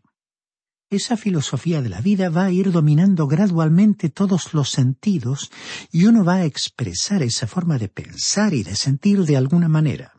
Esa 0.93 1.17
filosofía 1.17 1.81
de 1.81 1.89
la 1.89 2.01
vida 2.01 2.29
va 2.29 2.43
a 2.45 2.51
ir 2.51 2.71
dominando 2.71 3.25
gradualmente 3.25 4.11
todos 4.11 4.53
los 4.53 4.69
sentidos 4.69 5.49
y 5.91 6.05
uno 6.05 6.23
va 6.23 6.35
a 6.35 6.45
expresar 6.45 7.23
esa 7.23 7.47
forma 7.47 7.79
de 7.79 7.89
pensar 7.89 8.53
y 8.53 8.61
de 8.61 8.75
sentir 8.75 9.25
de 9.25 9.35
alguna 9.35 9.67
manera. 9.67 10.13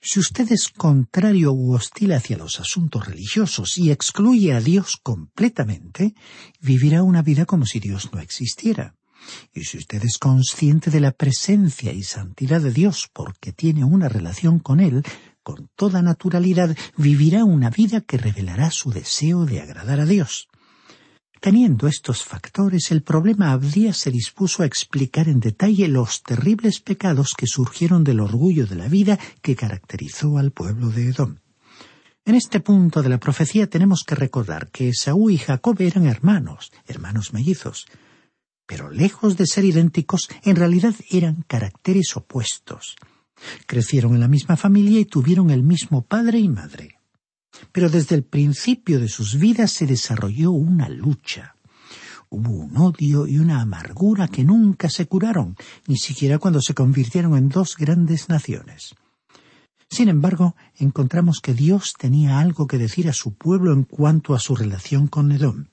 Si 0.00 0.18
usted 0.18 0.50
es 0.50 0.68
contrario 0.68 1.52
u 1.52 1.74
hostil 1.74 2.12
hacia 2.12 2.36
los 2.36 2.58
asuntos 2.58 3.06
religiosos 3.06 3.78
y 3.78 3.92
excluye 3.92 4.52
a 4.52 4.60
Dios 4.60 4.98
completamente, 5.00 6.16
vivirá 6.60 7.04
una 7.04 7.22
vida 7.22 7.46
como 7.46 7.64
si 7.64 7.78
Dios 7.78 8.12
no 8.12 8.18
existiera. 8.18 8.96
Y 9.54 9.62
si 9.62 9.78
usted 9.78 10.04
es 10.04 10.18
consciente 10.18 10.90
de 10.90 10.98
la 10.98 11.12
presencia 11.12 11.92
y 11.92 12.02
santidad 12.02 12.60
de 12.60 12.72
Dios 12.72 13.08
porque 13.12 13.52
tiene 13.52 13.84
una 13.84 14.08
relación 14.08 14.58
con 14.58 14.80
Él, 14.80 15.04
con 15.44 15.68
toda 15.76 16.02
naturalidad 16.02 16.76
vivirá 16.96 17.44
una 17.44 17.70
vida 17.70 18.00
que 18.00 18.18
revelará 18.18 18.72
su 18.72 18.90
deseo 18.90 19.46
de 19.46 19.60
agradar 19.60 20.00
a 20.00 20.06
Dios. 20.06 20.48
Teniendo 21.40 21.86
estos 21.86 22.24
factores, 22.24 22.90
el 22.90 23.02
problema 23.02 23.52
Abdías 23.52 23.98
se 23.98 24.10
dispuso 24.10 24.62
a 24.62 24.66
explicar 24.66 25.28
en 25.28 25.40
detalle 25.40 25.86
los 25.88 26.22
terribles 26.22 26.80
pecados 26.80 27.34
que 27.36 27.46
surgieron 27.46 28.02
del 28.02 28.20
orgullo 28.20 28.66
de 28.66 28.76
la 28.76 28.88
vida 28.88 29.18
que 29.42 29.54
caracterizó 29.54 30.38
al 30.38 30.52
pueblo 30.52 30.88
de 30.88 31.10
Edom. 31.10 31.36
En 32.24 32.34
este 32.34 32.60
punto 32.60 33.02
de 33.02 33.10
la 33.10 33.18
profecía 33.18 33.68
tenemos 33.68 34.04
que 34.06 34.14
recordar 34.14 34.70
que 34.70 34.88
Esaú 34.88 35.28
y 35.28 35.36
Jacob 35.36 35.76
eran 35.80 36.06
hermanos, 36.06 36.72
hermanos 36.86 37.34
mellizos, 37.34 37.84
pero 38.66 38.90
lejos 38.90 39.36
de 39.36 39.46
ser 39.46 39.66
idénticos, 39.66 40.28
en 40.42 40.56
realidad 40.56 40.94
eran 41.10 41.44
caracteres 41.46 42.16
opuestos. 42.16 42.96
Crecieron 43.66 44.14
en 44.14 44.20
la 44.20 44.28
misma 44.28 44.56
familia 44.56 45.00
y 45.00 45.04
tuvieron 45.04 45.50
el 45.50 45.62
mismo 45.62 46.02
padre 46.02 46.38
y 46.38 46.48
madre. 46.48 46.98
Pero 47.72 47.88
desde 47.88 48.14
el 48.14 48.24
principio 48.24 49.00
de 49.00 49.08
sus 49.08 49.38
vidas 49.38 49.72
se 49.72 49.86
desarrolló 49.86 50.50
una 50.50 50.88
lucha. 50.88 51.56
Hubo 52.28 52.50
un 52.50 52.76
odio 52.76 53.26
y 53.26 53.38
una 53.38 53.60
amargura 53.60 54.28
que 54.28 54.44
nunca 54.44 54.88
se 54.88 55.06
curaron, 55.06 55.56
ni 55.86 55.96
siquiera 55.96 56.38
cuando 56.38 56.60
se 56.60 56.74
convirtieron 56.74 57.36
en 57.36 57.48
dos 57.48 57.76
grandes 57.76 58.28
naciones. 58.28 58.94
Sin 59.88 60.08
embargo, 60.08 60.56
encontramos 60.76 61.40
que 61.40 61.54
Dios 61.54 61.94
tenía 61.96 62.40
algo 62.40 62.66
que 62.66 62.78
decir 62.78 63.08
a 63.08 63.12
su 63.12 63.34
pueblo 63.34 63.72
en 63.72 63.84
cuanto 63.84 64.34
a 64.34 64.40
su 64.40 64.56
relación 64.56 65.06
con 65.06 65.30
Edom. 65.30 65.66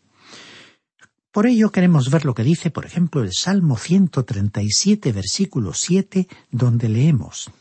Por 1.32 1.48
ello 1.48 1.72
queremos 1.72 2.10
ver 2.10 2.26
lo 2.26 2.34
que 2.34 2.44
dice, 2.44 2.72
por 2.72 2.86
ejemplo, 2.86 3.24
el 3.24 3.32
Salmo 3.34 3.78
137, 3.78 5.12
versículo 5.12 5.74
7, 5.74 6.28
donde 6.52 6.90
leemos 6.90 7.52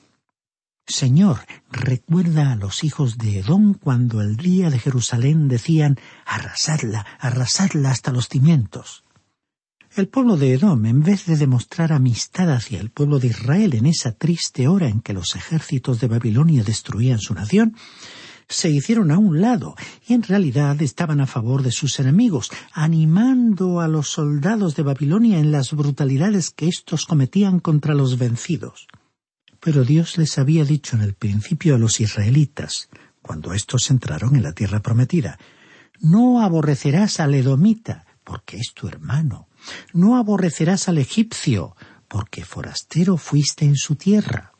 Señor, 0.90 1.38
recuerda 1.70 2.50
a 2.50 2.56
los 2.56 2.82
hijos 2.82 3.16
de 3.16 3.38
Edom 3.38 3.74
cuando 3.74 4.20
el 4.20 4.36
día 4.36 4.70
de 4.70 4.78
Jerusalén 4.80 5.46
decían 5.46 5.98
arrasadla, 6.26 7.06
arrasadla 7.20 7.90
hasta 7.90 8.10
los 8.10 8.28
cimientos. 8.28 9.04
El 9.94 10.08
pueblo 10.08 10.36
de 10.36 10.54
Edom, 10.54 10.86
en 10.86 11.02
vez 11.02 11.26
de 11.26 11.36
demostrar 11.36 11.92
amistad 11.92 12.52
hacia 12.52 12.80
el 12.80 12.90
pueblo 12.90 13.20
de 13.20 13.28
Israel 13.28 13.74
en 13.74 13.86
esa 13.86 14.12
triste 14.12 14.66
hora 14.66 14.88
en 14.88 15.00
que 15.00 15.12
los 15.12 15.36
ejércitos 15.36 16.00
de 16.00 16.08
Babilonia 16.08 16.64
destruían 16.64 17.20
su 17.20 17.34
nación, 17.34 17.76
se 18.50 18.68
hicieron 18.68 19.12
a 19.12 19.18
un 19.18 19.40
lado 19.40 19.76
y 20.06 20.12
en 20.12 20.24
realidad 20.24 20.82
estaban 20.82 21.20
a 21.20 21.26
favor 21.26 21.62
de 21.62 21.70
sus 21.70 22.00
enemigos, 22.00 22.50
animando 22.72 23.80
a 23.80 23.88
los 23.88 24.08
soldados 24.08 24.74
de 24.74 24.82
Babilonia 24.82 25.38
en 25.38 25.52
las 25.52 25.72
brutalidades 25.72 26.50
que 26.50 26.68
éstos 26.68 27.06
cometían 27.06 27.60
contra 27.60 27.94
los 27.94 28.18
vencidos. 28.18 28.88
Pero 29.60 29.84
Dios 29.84 30.18
les 30.18 30.36
había 30.36 30.64
dicho 30.64 30.96
en 30.96 31.02
el 31.02 31.14
principio 31.14 31.76
a 31.76 31.78
los 31.78 32.00
israelitas, 32.00 32.90
cuando 33.22 33.54
éstos 33.54 33.90
entraron 33.90 34.34
en 34.34 34.42
la 34.42 34.52
tierra 34.52 34.80
prometida, 34.80 35.38
no 36.00 36.42
aborrecerás 36.42 37.20
al 37.20 37.34
edomita, 37.34 38.04
porque 38.24 38.56
es 38.56 38.72
tu 38.74 38.88
hermano, 38.88 39.48
no 39.92 40.16
aborrecerás 40.16 40.88
al 40.88 40.98
egipcio, 40.98 41.76
porque 42.08 42.44
forastero 42.44 43.16
fuiste 43.16 43.64
en 43.64 43.76
su 43.76 43.94
tierra. 43.94 44.52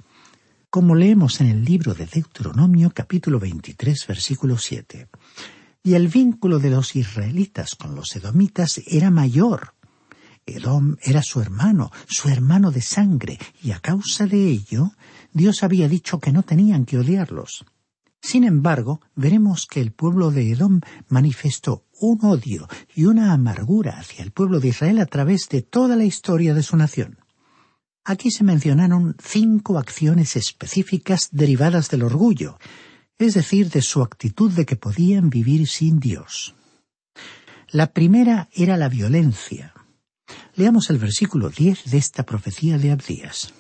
Como 0.71 0.95
leemos 0.95 1.41
en 1.41 1.49
el 1.49 1.65
libro 1.65 1.95
de 1.95 2.07
Deuteronomio 2.07 2.93
capítulo 2.95 3.41
23 3.41 4.07
versículo 4.07 4.57
7. 4.57 5.09
Y 5.83 5.95
el 5.95 6.07
vínculo 6.07 6.61
de 6.61 6.71
los 6.71 6.95
israelitas 6.95 7.75
con 7.75 7.97
los 7.97 8.15
edomitas 8.15 8.81
era 8.87 9.11
mayor, 9.11 9.75
Edom 10.47 10.97
era 11.03 11.25
su 11.25 11.41
hermano, 11.41 11.91
su 12.07 12.29
hermano 12.29 12.71
de 12.71 12.83
sangre, 12.83 13.37
y 13.65 13.73
a 13.73 13.81
causa 13.81 14.27
de 14.27 14.49
ello, 14.49 14.93
Dios 15.33 15.65
había 15.65 15.89
dicho 15.89 16.21
que 16.21 16.31
no 16.31 16.45
tenían 16.45 16.85
que 16.85 16.99
odiarlos. 16.99 17.65
Sin 18.23 18.45
embargo, 18.45 19.01
veremos 19.17 19.67
que 19.67 19.81
el 19.81 19.91
pueblo 19.91 20.31
de 20.31 20.53
Edom 20.53 20.83
manifestó 21.09 21.85
un 22.01 22.25
odio 22.25 22.69
y 22.95 23.07
una 23.07 23.33
amargura 23.33 23.99
hacia 23.99 24.23
el 24.23 24.31
pueblo 24.31 24.61
de 24.61 24.69
Israel 24.69 25.01
a 25.01 25.07
través 25.07 25.49
de 25.49 25.63
toda 25.63 25.97
la 25.97 26.05
historia 26.05 26.55
de 26.55 26.63
su 26.63 26.77
nación. 26.77 27.19
Aquí 28.11 28.33
se 28.33 28.43
mencionaron 28.43 29.15
cinco 29.23 29.79
acciones 29.79 30.35
específicas 30.35 31.29
derivadas 31.31 31.91
del 31.91 32.03
orgullo, 32.03 32.59
es 33.19 33.35
decir, 33.35 33.71
de 33.71 33.83
su 33.83 34.03
actitud 34.03 34.51
de 34.51 34.67
que 34.67 34.75
podían 34.75 35.31
vivir 35.31 35.69
sin 35.69 36.01
Dios. 36.01 36.57
La 37.69 37.93
primera 37.93 38.49
era 38.53 38.77
la 38.77 38.89
violencia. 38.89 39.75
Leamos 40.57 40.91
el 40.91 40.99
versículo 40.99 41.51
10 41.51 41.89
de 41.89 41.99
esta 41.99 42.25
profecía 42.25 42.79
de 42.79 42.91
Abdías. 42.91 43.55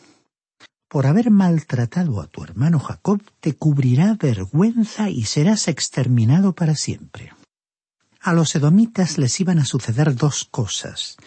Por 0.88 1.06
haber 1.06 1.30
maltratado 1.30 2.20
a 2.20 2.26
tu 2.26 2.42
hermano 2.42 2.80
Jacob, 2.80 3.22
te 3.38 3.54
cubrirá 3.54 4.16
vergüenza 4.20 5.10
y 5.10 5.26
serás 5.26 5.68
exterminado 5.68 6.56
para 6.56 6.74
siempre. 6.74 7.32
A 8.20 8.32
los 8.32 8.52
edomitas 8.56 9.16
les 9.16 9.38
iban 9.38 9.60
a 9.60 9.64
suceder 9.64 10.16
dos 10.16 10.44
cosas. 10.44 11.18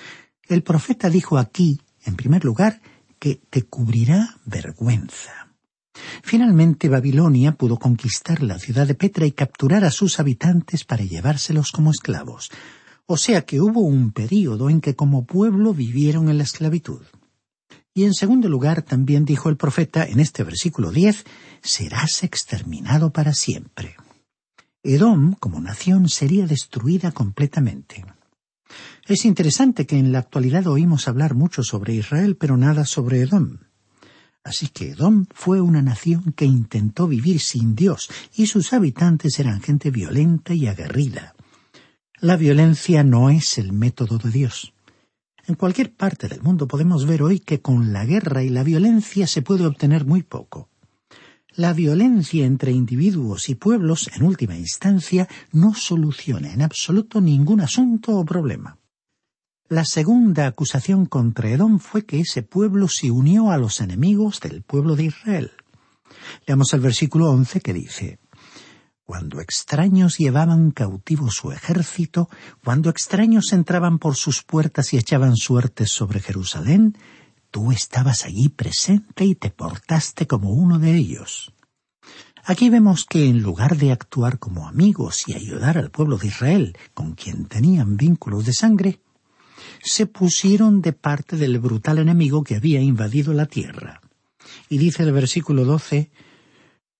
El 0.49 0.61
profeta 0.61 1.09
dijo 1.09 1.37
aquí, 1.37 1.79
en 2.03 2.17
primer 2.17 2.43
lugar, 2.43 2.81
que 3.23 3.39
te 3.49 3.63
cubrirá 3.63 4.35
vergüenza. 4.43 5.55
Finalmente 6.21 6.89
Babilonia 6.89 7.53
pudo 7.53 7.79
conquistar 7.79 8.43
la 8.43 8.59
ciudad 8.59 8.85
de 8.85 8.95
Petra 8.95 9.25
y 9.25 9.31
capturar 9.31 9.85
a 9.85 9.91
sus 9.91 10.19
habitantes 10.19 10.83
para 10.83 11.05
llevárselos 11.05 11.71
como 11.71 11.91
esclavos. 11.91 12.51
O 13.05 13.15
sea 13.15 13.45
que 13.45 13.61
hubo 13.61 13.79
un 13.79 14.11
período 14.11 14.69
en 14.69 14.81
que 14.81 14.97
como 14.97 15.25
pueblo 15.25 15.73
vivieron 15.73 16.27
en 16.27 16.37
la 16.37 16.43
esclavitud. 16.43 17.03
Y 17.93 18.03
en 18.03 18.13
segundo 18.13 18.49
lugar 18.49 18.81
también 18.81 19.23
dijo 19.23 19.47
el 19.47 19.55
profeta 19.55 20.05
en 20.05 20.19
este 20.19 20.43
versículo 20.43 20.91
diez, 20.91 21.23
serás 21.61 22.23
exterminado 22.23 23.13
para 23.13 23.31
siempre. 23.31 23.95
Edom, 24.83 25.35
como 25.39 25.61
nación, 25.61 26.09
sería 26.09 26.45
destruida 26.45 27.13
completamente. 27.13 28.03
Es 29.05 29.25
interesante 29.25 29.85
que 29.85 29.97
en 29.97 30.13
la 30.13 30.19
actualidad 30.19 30.65
oímos 30.67 31.09
hablar 31.09 31.35
mucho 31.35 31.61
sobre 31.61 31.93
Israel, 31.93 32.37
pero 32.37 32.55
nada 32.55 32.85
sobre 32.85 33.19
Edom. 33.19 33.57
Así 34.45 34.67
que 34.69 34.91
Edom 34.91 35.25
fue 35.33 35.59
una 35.59 35.81
nación 35.81 36.33
que 36.37 36.45
intentó 36.45 37.07
vivir 37.07 37.41
sin 37.41 37.75
Dios, 37.75 38.09
y 38.33 38.45
sus 38.45 38.71
habitantes 38.71 39.39
eran 39.39 39.61
gente 39.61 39.91
violenta 39.91 40.53
y 40.53 40.67
aguerrida. 40.67 41.35
La 42.21 42.37
violencia 42.37 43.03
no 43.03 43.29
es 43.29 43.57
el 43.57 43.73
método 43.73 44.17
de 44.19 44.29
Dios. 44.29 44.73
En 45.45 45.55
cualquier 45.55 45.93
parte 45.93 46.29
del 46.29 46.41
mundo 46.41 46.69
podemos 46.69 47.05
ver 47.05 47.23
hoy 47.23 47.41
que 47.41 47.59
con 47.59 47.91
la 47.91 48.05
guerra 48.05 48.43
y 48.43 48.49
la 48.49 48.63
violencia 48.63 49.27
se 49.27 49.41
puede 49.41 49.65
obtener 49.65 50.05
muy 50.05 50.23
poco. 50.23 50.69
La 51.55 51.73
violencia 51.73 52.45
entre 52.45 52.71
individuos 52.71 53.49
y 53.49 53.55
pueblos, 53.55 54.09
en 54.15 54.23
última 54.23 54.55
instancia, 54.55 55.27
no 55.51 55.73
soluciona 55.73 56.53
en 56.53 56.61
absoluto 56.61 57.19
ningún 57.19 57.59
asunto 57.59 58.17
o 58.17 58.23
problema. 58.23 58.77
La 59.73 59.85
segunda 59.85 60.45
acusación 60.45 61.07
contra 61.07 61.49
Edom 61.49 61.79
fue 61.79 62.05
que 62.05 62.19
ese 62.19 62.43
pueblo 62.43 62.87
se 62.87 63.09
unió 63.09 63.49
a 63.49 63.57
los 63.57 63.81
enemigos 63.81 64.39
del 64.39 64.61
pueblo 64.61 64.95
de 64.95 65.05
Israel. 65.05 65.51
Leamos 66.45 66.75
el 66.75 66.79
versículo 66.79 67.31
once 67.31 67.59
que 67.59 67.73
dice 67.73 68.19
cuando 69.03 69.41
extraños 69.41 70.19
llevaban 70.19 70.69
cautivo 70.69 71.31
su 71.31 71.51
ejército, 71.51 72.29
cuando 72.63 72.91
extraños 72.91 73.51
entraban 73.51 73.97
por 73.97 74.15
sus 74.15 74.43
puertas 74.43 74.93
y 74.93 74.97
echaban 74.97 75.35
suertes 75.35 75.89
sobre 75.89 76.19
Jerusalén, 76.19 76.95
tú 77.49 77.71
estabas 77.71 78.25
allí 78.25 78.49
presente 78.49 79.25
y 79.25 79.33
te 79.33 79.49
portaste 79.49 80.27
como 80.27 80.51
uno 80.51 80.77
de 80.77 80.95
ellos. 80.95 81.51
Aquí 82.43 82.69
vemos 82.69 83.05
que 83.05 83.25
en 83.25 83.41
lugar 83.41 83.75
de 83.77 83.91
actuar 83.91 84.37
como 84.37 84.67
amigos 84.67 85.27
y 85.27 85.33
ayudar 85.33 85.79
al 85.79 85.89
pueblo 85.89 86.19
de 86.19 86.27
Israel, 86.27 86.77
con 86.93 87.15
quien 87.15 87.47
tenían 87.47 87.97
vínculos 87.97 88.45
de 88.45 88.53
sangre, 88.53 88.99
se 89.81 90.05
pusieron 90.05 90.81
de 90.81 90.93
parte 90.93 91.37
del 91.37 91.59
brutal 91.59 91.99
enemigo 91.99 92.43
que 92.43 92.55
había 92.55 92.81
invadido 92.81 93.33
la 93.33 93.45
tierra. 93.45 94.01
Y 94.69 94.77
dice 94.77 95.03
el 95.03 95.11
versículo 95.11 95.65
doce 95.65 96.11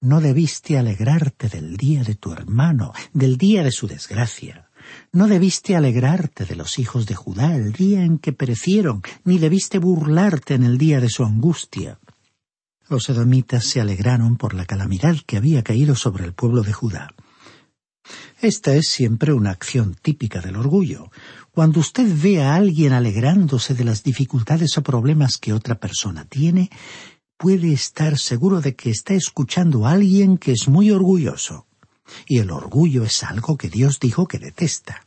no 0.04 0.20
debiste 0.20 0.78
alegrarte 0.78 1.48
del 1.48 1.78
día 1.78 2.04
de 2.04 2.16
tu 2.16 2.34
hermano, 2.34 2.92
del 3.14 3.38
día 3.38 3.64
de 3.64 3.72
su 3.72 3.88
desgracia. 3.88 4.70
No 5.14 5.28
debiste 5.28 5.78
alegrarte 5.78 6.44
de 6.44 6.58
los 6.58 6.78
hijos 6.78 7.06
de 7.06 7.16
Judá 7.16 7.56
el 7.56 7.72
día 7.72 8.04
en 8.04 8.18
que 8.18 8.34
perecieron, 8.34 9.02
ni 9.24 9.38
debiste 9.38 9.78
burlarte 9.78 10.56
en 10.56 10.64
el 10.64 10.78
día 10.78 11.00
de 11.00 11.08
su 11.08 11.24
angustia. 11.24 12.00
Los 12.90 13.08
edomitas 13.08 13.64
se 13.64 13.80
alegraron 13.80 14.36
por 14.36 14.56
la 14.56 14.66
calamidad 14.66 15.16
que 15.26 15.38
había 15.38 15.64
caído 15.64 15.96
sobre 15.96 16.26
el 16.26 16.34
pueblo 16.34 16.64
de 16.64 16.74
Judá. 16.74 17.16
Esta 18.42 18.76
es 18.76 18.90
siempre 18.90 19.32
una 19.32 19.52
acción 19.52 19.96
típica 20.02 20.42
del 20.42 20.58
orgullo. 20.58 21.12
Cuando 21.54 21.82
usted 21.82 22.12
ve 22.20 22.42
a 22.42 22.56
alguien 22.56 22.94
alegrándose 22.94 23.76
de 23.76 23.84
las 23.84 24.02
dificultades 24.02 24.76
o 24.76 24.82
problemas 24.82 25.38
que 25.38 25.54
otra 25.54 25.76
persona 25.76 26.26
tiene, 26.26 26.72
puede 27.38 27.72
estar 27.72 28.18
seguro 28.18 28.60
de 28.60 28.76
que 28.76 28.90
está 28.90 29.14
escuchando 29.14 29.86
a 29.86 29.92
alguien 29.92 30.40
que 30.40 30.52
es 30.52 30.68
muy 30.68 30.90
orgulloso. 30.90 31.68
Y 32.26 32.40
el 32.40 32.50
orgullo 32.50 33.04
es 33.04 33.24
algo 33.24 33.56
que 33.56 33.70
Dios 33.70 34.00
dijo 34.00 34.28
que 34.28 34.40
detesta. 34.40 35.06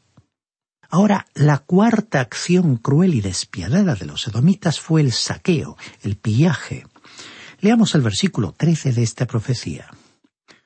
Ahora, 0.88 1.26
la 1.34 1.58
cuarta 1.58 2.20
acción 2.20 2.76
cruel 2.76 3.14
y 3.14 3.20
despiadada 3.22 3.96
de 3.96 4.06
los 4.06 4.28
edomitas 4.28 4.78
fue 4.78 5.00
el 5.00 5.10
saqueo, 5.10 5.76
el 6.02 6.16
pillaje. 6.16 6.86
Leamos 7.60 7.96
el 7.96 8.02
versículo 8.02 8.52
trece 8.52 8.92
de 8.92 9.02
esta 9.02 9.26
profecía. 9.26 9.90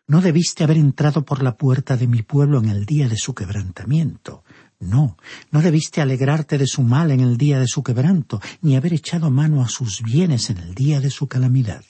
No 0.07 0.21
debiste 0.21 0.63
haber 0.63 0.77
entrado 0.77 1.25
por 1.25 1.43
la 1.43 1.57
puerta 1.57 1.97
de 1.97 2.07
mi 2.07 2.21
pueblo 2.21 2.59
en 2.59 2.69
el 2.69 2.85
día 2.85 3.09
de 3.09 3.17
su 3.17 3.35
quebrantamiento. 3.35 4.45
No, 4.81 5.17
no 5.51 5.61
debiste 5.61 6.01
alegrarte 6.01 6.57
de 6.57 6.67
su 6.67 6.83
mal 6.83 7.11
en 7.11 7.21
el 7.21 7.37
día 7.37 7.61
de 7.61 7.69
su 7.69 7.83
quebranto, 7.83 8.41
ni 8.63 8.77
haber 8.77 8.95
echado 8.95 9.31
mano 9.31 9.63
a 9.63 9.69
sus 9.69 10.03
bienes 10.03 10.49
en 10.49 10.57
el 10.57 10.75
día 10.75 11.01
de 11.01 11.11
su 11.11 11.29
calamidad. 11.29 11.85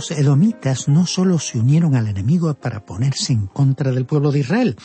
Los 0.00 0.12
edomitas 0.12 0.88
no 0.88 1.04
solo 1.04 1.38
se 1.38 1.58
unieron 1.58 1.94
al 1.94 2.08
enemigo 2.08 2.54
para 2.54 2.86
ponerse 2.86 3.34
en 3.34 3.46
contra 3.46 3.92
del 3.92 4.06
pueblo 4.06 4.32
de 4.32 4.38
Israel, 4.38 4.76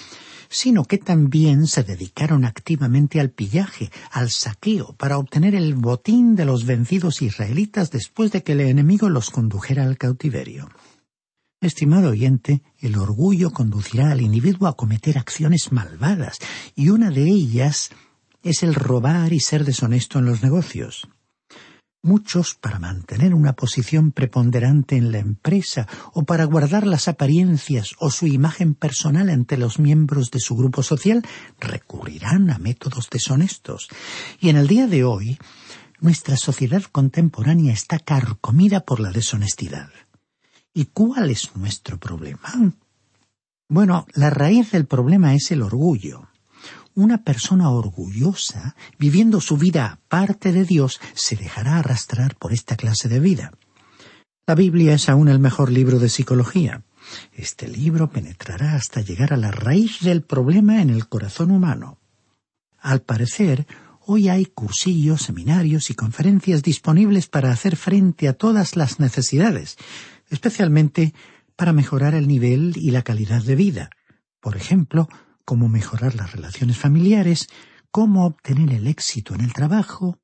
sino 0.50 0.84
que 0.84 0.98
también 0.98 1.68
se 1.68 1.84
dedicaron 1.84 2.44
activamente 2.44 3.22
al 3.22 3.30
pillaje, 3.30 3.92
al 4.12 4.30
saqueo, 4.30 4.94
para 4.98 5.18
obtener 5.18 5.56
el 5.56 5.76
botín 5.76 6.36
de 6.36 6.44
los 6.44 6.66
vencidos 6.66 7.22
israelitas 7.22 7.92
después 7.92 8.34
de 8.34 8.44
que 8.44 8.52
el 8.52 8.60
enemigo 8.60 9.08
los 9.08 9.30
condujera 9.30 9.84
al 9.84 9.98
cautiverio. 9.98 10.68
Estimado 11.62 12.10
oyente, 12.10 12.62
el 12.80 12.98
orgullo 12.98 13.52
conducirá 13.52 14.12
al 14.12 14.20
individuo 14.20 14.68
a 14.68 14.76
cometer 14.76 15.18
acciones 15.18 15.72
malvadas, 15.72 16.40
y 16.76 16.90
una 16.90 17.10
de 17.10 17.24
ellas 17.24 17.90
es 18.44 18.64
el 18.64 18.76
robar 18.76 19.32
y 19.32 19.40
ser 19.40 19.64
deshonesto 19.64 20.20
en 20.20 20.26
los 20.26 20.44
negocios. 20.44 21.08
Muchos, 22.06 22.54
para 22.54 22.78
mantener 22.78 23.34
una 23.34 23.54
posición 23.54 24.12
preponderante 24.12 24.96
en 24.96 25.12
la 25.12 25.18
empresa 25.18 25.88
o 26.14 26.22
para 26.22 26.46
guardar 26.46 26.86
las 26.86 27.08
apariencias 27.08 27.96
o 27.98 28.12
su 28.12 28.28
imagen 28.28 28.76
personal 28.76 29.32
ante 29.32 29.58
los 29.58 29.80
miembros 29.80 30.30
de 30.30 30.40
su 30.40 30.56
grupo 30.56 30.84
social, 30.84 31.26
recurrirán 31.60 32.52
a 32.52 32.60
métodos 32.60 33.10
deshonestos. 33.10 33.88
Y 34.40 34.50
en 34.50 34.58
el 34.58 34.68
día 34.68 34.86
de 34.86 35.04
hoy, 35.04 35.40
nuestra 36.00 36.38
sociedad 36.38 36.84
contemporánea 36.84 37.74
está 37.74 37.98
carcomida 37.98 38.82
por 38.82 39.00
la 39.00 39.10
deshonestidad. 39.10 39.90
¿Y 40.76 40.86
cuál 40.86 41.32
es 41.32 41.56
nuestro 41.56 42.00
problema? 42.00 42.72
Bueno, 43.68 44.06
la 44.14 44.30
raíz 44.30 44.70
del 44.70 44.86
problema 44.86 45.34
es 45.34 45.50
el 45.50 45.64
orgullo. 45.64 46.28
Una 46.96 47.26
persona 47.26 47.70
orgullosa, 47.72 48.74
viviendo 48.98 49.42
su 49.42 49.58
vida 49.58 49.86
aparte 49.92 50.54
de 50.54 50.64
Dios, 50.64 51.02
se 51.14 51.36
dejará 51.36 51.78
arrastrar 51.78 52.38
por 52.38 52.54
esta 52.54 52.78
clase 52.78 53.10
de 53.10 53.20
vida. 53.20 53.52
La 54.48 54.56
Biblia 54.56 54.94
es 54.94 55.10
aún 55.10 55.28
el 55.28 55.40
mejor 55.40 55.72
libro 55.72 56.00
de 56.00 56.08
psicología. 56.08 56.84
Este 57.34 57.68
libro 57.68 58.10
penetrará 58.10 58.76
hasta 58.76 59.02
llegar 59.02 59.34
a 59.34 59.38
la 59.38 59.52
raíz 59.52 60.00
del 60.02 60.22
problema 60.22 60.82
en 60.82 60.90
el 60.90 61.10
corazón 61.10 61.52
humano. 61.52 62.00
Al 62.80 63.02
parecer, 63.02 63.68
hoy 64.06 64.30
hay 64.30 64.46
cursillos, 64.46 65.24
seminarios 65.24 65.90
y 65.90 65.96
conferencias 65.96 66.64
disponibles 66.64 67.28
para 67.28 67.52
hacer 67.52 67.76
frente 67.76 68.30
a 68.30 68.34
todas 68.34 68.78
las 68.78 69.02
necesidades, 69.02 69.76
especialmente 70.30 71.14
para 71.58 71.74
mejorar 71.74 72.16
el 72.16 72.26
nivel 72.26 72.74
y 72.78 72.92
la 72.92 73.02
calidad 73.02 73.44
de 73.44 73.56
vida. 73.56 73.90
Por 74.40 74.56
ejemplo, 74.56 75.10
cómo 75.46 75.70
mejorar 75.70 76.16
las 76.16 76.34
relaciones 76.34 76.78
familiares, 76.78 77.48
cómo 77.92 78.26
obtener 78.26 78.74
el 78.74 78.88
éxito 78.88 79.36
en 79.36 79.42
el 79.42 79.54
trabajo, 79.54 80.20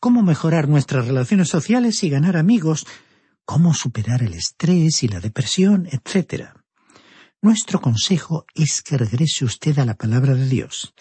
cómo 0.00 0.22
mejorar 0.22 0.68
nuestras 0.68 1.06
relaciones 1.06 1.48
sociales 1.48 2.02
y 2.02 2.10
ganar 2.10 2.36
amigos, 2.36 2.86
cómo 3.44 3.72
superar 3.72 4.22
el 4.22 4.34
estrés 4.34 5.02
y 5.02 5.08
la 5.08 5.20
depresión, 5.20 5.88
etc. 5.90 6.50
Nuestro 7.40 7.80
consejo 7.80 8.44
es 8.54 8.82
que 8.82 8.98
regrese 8.98 9.44
usted 9.44 9.78
a 9.78 9.86
la 9.86 9.94
palabra 9.94 10.34
de 10.34 10.48
Dios. 10.48 10.92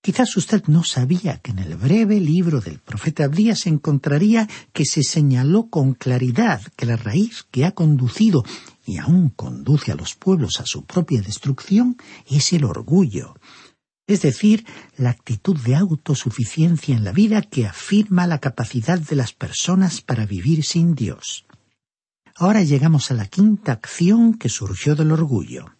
Quizás 0.00 0.36
usted 0.36 0.62
no 0.68 0.84
sabía 0.84 1.38
que 1.38 1.50
en 1.50 1.58
el 1.58 1.76
breve 1.76 2.20
libro 2.20 2.60
del 2.60 2.78
profeta 2.78 3.24
Abdías 3.24 3.66
encontraría 3.66 4.48
que 4.72 4.84
se 4.84 5.02
señaló 5.02 5.68
con 5.68 5.94
claridad 5.94 6.62
que 6.76 6.86
la 6.86 6.96
raíz 6.96 7.44
que 7.50 7.64
ha 7.64 7.72
conducido 7.72 8.44
y 8.86 8.98
aún 8.98 9.28
conduce 9.30 9.92
a 9.92 9.96
los 9.96 10.14
pueblos 10.14 10.60
a 10.60 10.66
su 10.66 10.84
propia 10.84 11.20
destrucción 11.20 11.96
es 12.26 12.52
el 12.52 12.64
orgullo, 12.64 13.34
es 14.06 14.22
decir, 14.22 14.64
la 14.96 15.10
actitud 15.10 15.58
de 15.58 15.76
autosuficiencia 15.76 16.96
en 16.96 17.04
la 17.04 17.12
vida 17.12 17.42
que 17.42 17.66
afirma 17.66 18.26
la 18.26 18.38
capacidad 18.38 18.98
de 18.98 19.16
las 19.16 19.34
personas 19.34 20.00
para 20.00 20.24
vivir 20.24 20.64
sin 20.64 20.94
Dios. 20.94 21.44
Ahora 22.34 22.62
llegamos 22.62 23.10
a 23.10 23.14
la 23.14 23.26
quinta 23.26 23.72
acción 23.72 24.34
que 24.34 24.48
surgió 24.48 24.94
del 24.94 25.12
orgullo. 25.12 25.74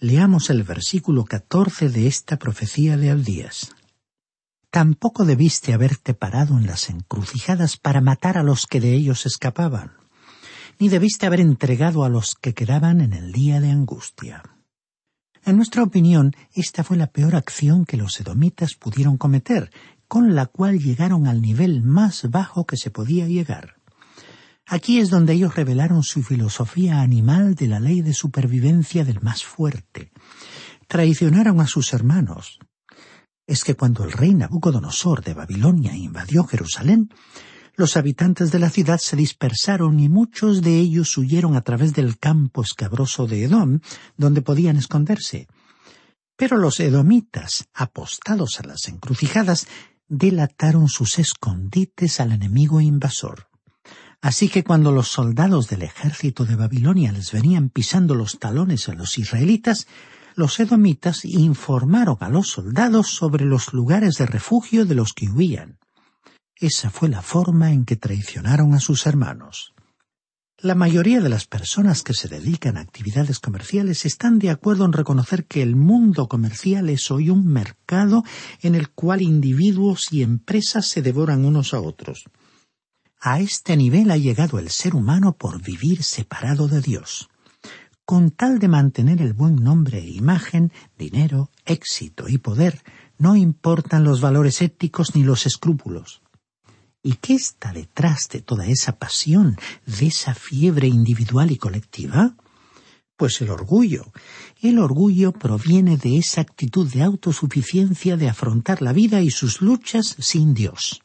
Leamos 0.00 0.50
el 0.50 0.62
versículo 0.62 1.24
catorce 1.24 1.88
de 1.88 2.06
esta 2.06 2.38
profecía 2.38 2.96
de 2.96 3.10
Aldías. 3.10 3.74
Tampoco 4.70 5.24
debiste 5.24 5.72
haberte 5.72 6.14
parado 6.14 6.58
en 6.58 6.66
las 6.66 6.90
encrucijadas 6.90 7.76
para 7.76 8.00
matar 8.00 8.38
a 8.38 8.42
los 8.42 8.66
que 8.66 8.80
de 8.80 8.94
ellos 8.94 9.26
escapaban 9.26 10.00
ni 10.80 10.88
debiste 10.88 11.26
haber 11.26 11.40
entregado 11.40 12.04
a 12.04 12.08
los 12.08 12.34
que 12.34 12.54
quedaban 12.54 13.02
en 13.02 13.12
el 13.12 13.32
día 13.32 13.60
de 13.60 13.70
angustia. 13.70 14.42
En 15.44 15.56
nuestra 15.56 15.82
opinión, 15.82 16.34
esta 16.54 16.82
fue 16.82 16.96
la 16.96 17.06
peor 17.06 17.36
acción 17.36 17.84
que 17.84 17.98
los 17.98 18.18
edomitas 18.18 18.74
pudieron 18.74 19.18
cometer, 19.18 19.70
con 20.08 20.34
la 20.34 20.46
cual 20.46 20.78
llegaron 20.78 21.26
al 21.26 21.42
nivel 21.42 21.82
más 21.82 22.30
bajo 22.30 22.64
que 22.64 22.78
se 22.78 22.90
podía 22.90 23.28
llegar. 23.28 23.79
Aquí 24.72 25.00
es 25.00 25.10
donde 25.10 25.32
ellos 25.32 25.56
revelaron 25.56 26.04
su 26.04 26.22
filosofía 26.22 27.00
animal 27.00 27.56
de 27.56 27.66
la 27.66 27.80
ley 27.80 28.02
de 28.02 28.14
supervivencia 28.14 29.04
del 29.04 29.20
más 29.20 29.42
fuerte. 29.42 30.12
Traicionaron 30.86 31.60
a 31.60 31.66
sus 31.66 31.92
hermanos. 31.92 32.60
Es 33.48 33.64
que 33.64 33.74
cuando 33.74 34.04
el 34.04 34.12
rey 34.12 34.32
Nabucodonosor 34.32 35.24
de 35.24 35.34
Babilonia 35.34 35.96
invadió 35.96 36.44
Jerusalén, 36.44 37.12
los 37.74 37.96
habitantes 37.96 38.52
de 38.52 38.60
la 38.60 38.70
ciudad 38.70 38.98
se 38.98 39.16
dispersaron 39.16 39.98
y 39.98 40.08
muchos 40.08 40.62
de 40.62 40.78
ellos 40.78 41.18
huyeron 41.18 41.56
a 41.56 41.62
través 41.62 41.92
del 41.92 42.16
campo 42.16 42.62
escabroso 42.62 43.26
de 43.26 43.42
Edom, 43.42 43.80
donde 44.16 44.40
podían 44.40 44.76
esconderse. 44.76 45.48
Pero 46.36 46.58
los 46.58 46.78
edomitas, 46.78 47.66
apostados 47.74 48.60
a 48.60 48.68
las 48.68 48.86
encrucijadas, 48.86 49.66
delataron 50.06 50.86
sus 50.86 51.18
escondites 51.18 52.20
al 52.20 52.30
enemigo 52.30 52.80
invasor. 52.80 53.49
Así 54.22 54.48
que 54.48 54.64
cuando 54.64 54.92
los 54.92 55.08
soldados 55.08 55.68
del 55.68 55.82
ejército 55.82 56.44
de 56.44 56.56
Babilonia 56.56 57.10
les 57.10 57.32
venían 57.32 57.70
pisando 57.70 58.14
los 58.14 58.38
talones 58.38 58.88
a 58.88 58.94
los 58.94 59.16
israelitas, 59.16 59.86
los 60.34 60.60
edomitas 60.60 61.24
informaron 61.24 62.16
a 62.20 62.28
los 62.28 62.48
soldados 62.48 63.08
sobre 63.08 63.44
los 63.44 63.72
lugares 63.72 64.16
de 64.16 64.26
refugio 64.26 64.84
de 64.84 64.94
los 64.94 65.14
que 65.14 65.28
huían. 65.28 65.78
Esa 66.56 66.90
fue 66.90 67.08
la 67.08 67.22
forma 67.22 67.72
en 67.72 67.86
que 67.86 67.96
traicionaron 67.96 68.74
a 68.74 68.80
sus 68.80 69.06
hermanos. 69.06 69.72
La 70.58 70.74
mayoría 70.74 71.22
de 71.22 71.30
las 71.30 71.46
personas 71.46 72.02
que 72.02 72.12
se 72.12 72.28
dedican 72.28 72.76
a 72.76 72.80
actividades 72.80 73.38
comerciales 73.38 74.04
están 74.04 74.38
de 74.38 74.50
acuerdo 74.50 74.84
en 74.84 74.92
reconocer 74.92 75.46
que 75.46 75.62
el 75.62 75.74
mundo 75.74 76.28
comercial 76.28 76.90
es 76.90 77.10
hoy 77.10 77.30
un 77.30 77.46
mercado 77.46 78.24
en 78.60 78.74
el 78.74 78.90
cual 78.90 79.22
individuos 79.22 80.12
y 80.12 80.20
empresas 80.20 80.86
se 80.86 81.00
devoran 81.00 81.46
unos 81.46 81.72
a 81.72 81.80
otros. 81.80 82.24
A 83.22 83.38
este 83.40 83.76
nivel 83.76 84.10
ha 84.10 84.16
llegado 84.16 84.58
el 84.58 84.70
ser 84.70 84.94
humano 84.94 85.36
por 85.36 85.60
vivir 85.60 86.02
separado 86.02 86.68
de 86.68 86.80
Dios. 86.80 87.28
Con 88.06 88.30
tal 88.30 88.58
de 88.58 88.66
mantener 88.66 89.20
el 89.20 89.34
buen 89.34 89.56
nombre 89.56 89.98
e 89.98 90.08
imagen, 90.08 90.72
dinero, 90.96 91.50
éxito 91.66 92.30
y 92.30 92.38
poder, 92.38 92.82
no 93.18 93.36
importan 93.36 94.04
los 94.04 94.22
valores 94.22 94.62
éticos 94.62 95.14
ni 95.14 95.22
los 95.22 95.44
escrúpulos. 95.44 96.22
¿Y 97.02 97.16
qué 97.16 97.34
está 97.34 97.74
detrás 97.74 98.30
de 98.30 98.40
toda 98.40 98.66
esa 98.66 98.98
pasión, 98.98 99.58
de 99.84 100.06
esa 100.06 100.34
fiebre 100.34 100.88
individual 100.88 101.50
y 101.50 101.58
colectiva? 101.58 102.36
Pues 103.18 103.42
el 103.42 103.50
orgullo. 103.50 104.12
El 104.62 104.78
orgullo 104.78 105.32
proviene 105.32 105.98
de 105.98 106.16
esa 106.16 106.40
actitud 106.40 106.90
de 106.90 107.02
autosuficiencia 107.02 108.16
de 108.16 108.30
afrontar 108.30 108.80
la 108.80 108.94
vida 108.94 109.20
y 109.20 109.30
sus 109.30 109.60
luchas 109.60 110.16
sin 110.18 110.54
Dios. 110.54 111.02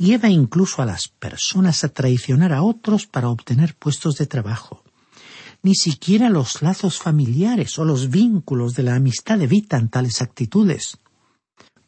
Lleva 0.00 0.30
incluso 0.30 0.80
a 0.80 0.86
las 0.86 1.08
personas 1.08 1.84
a 1.84 1.90
traicionar 1.90 2.54
a 2.54 2.62
otros 2.62 3.06
para 3.06 3.28
obtener 3.28 3.74
puestos 3.74 4.14
de 4.14 4.26
trabajo. 4.26 4.82
Ni 5.62 5.74
siquiera 5.74 6.30
los 6.30 6.62
lazos 6.62 6.98
familiares 6.98 7.78
o 7.78 7.84
los 7.84 8.08
vínculos 8.08 8.72
de 8.72 8.84
la 8.84 8.94
amistad 8.94 9.42
evitan 9.42 9.90
tales 9.90 10.22
actitudes. 10.22 10.96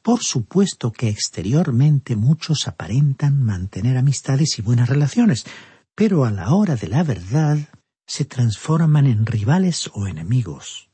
Por 0.02 0.22
supuesto 0.22 0.92
que 0.92 1.08
exteriormente 1.08 2.14
muchos 2.14 2.68
aparentan 2.68 3.42
mantener 3.42 3.96
amistades 3.96 4.58
y 4.58 4.62
buenas 4.62 4.90
relaciones, 4.90 5.46
pero 5.94 6.26
a 6.26 6.30
la 6.30 6.52
hora 6.52 6.76
de 6.76 6.88
la 6.88 7.04
verdad 7.04 7.60
se 8.06 8.26
transforman 8.26 9.06
en 9.06 9.24
rivales 9.24 9.90
o 9.94 10.06
enemigos. 10.06 10.91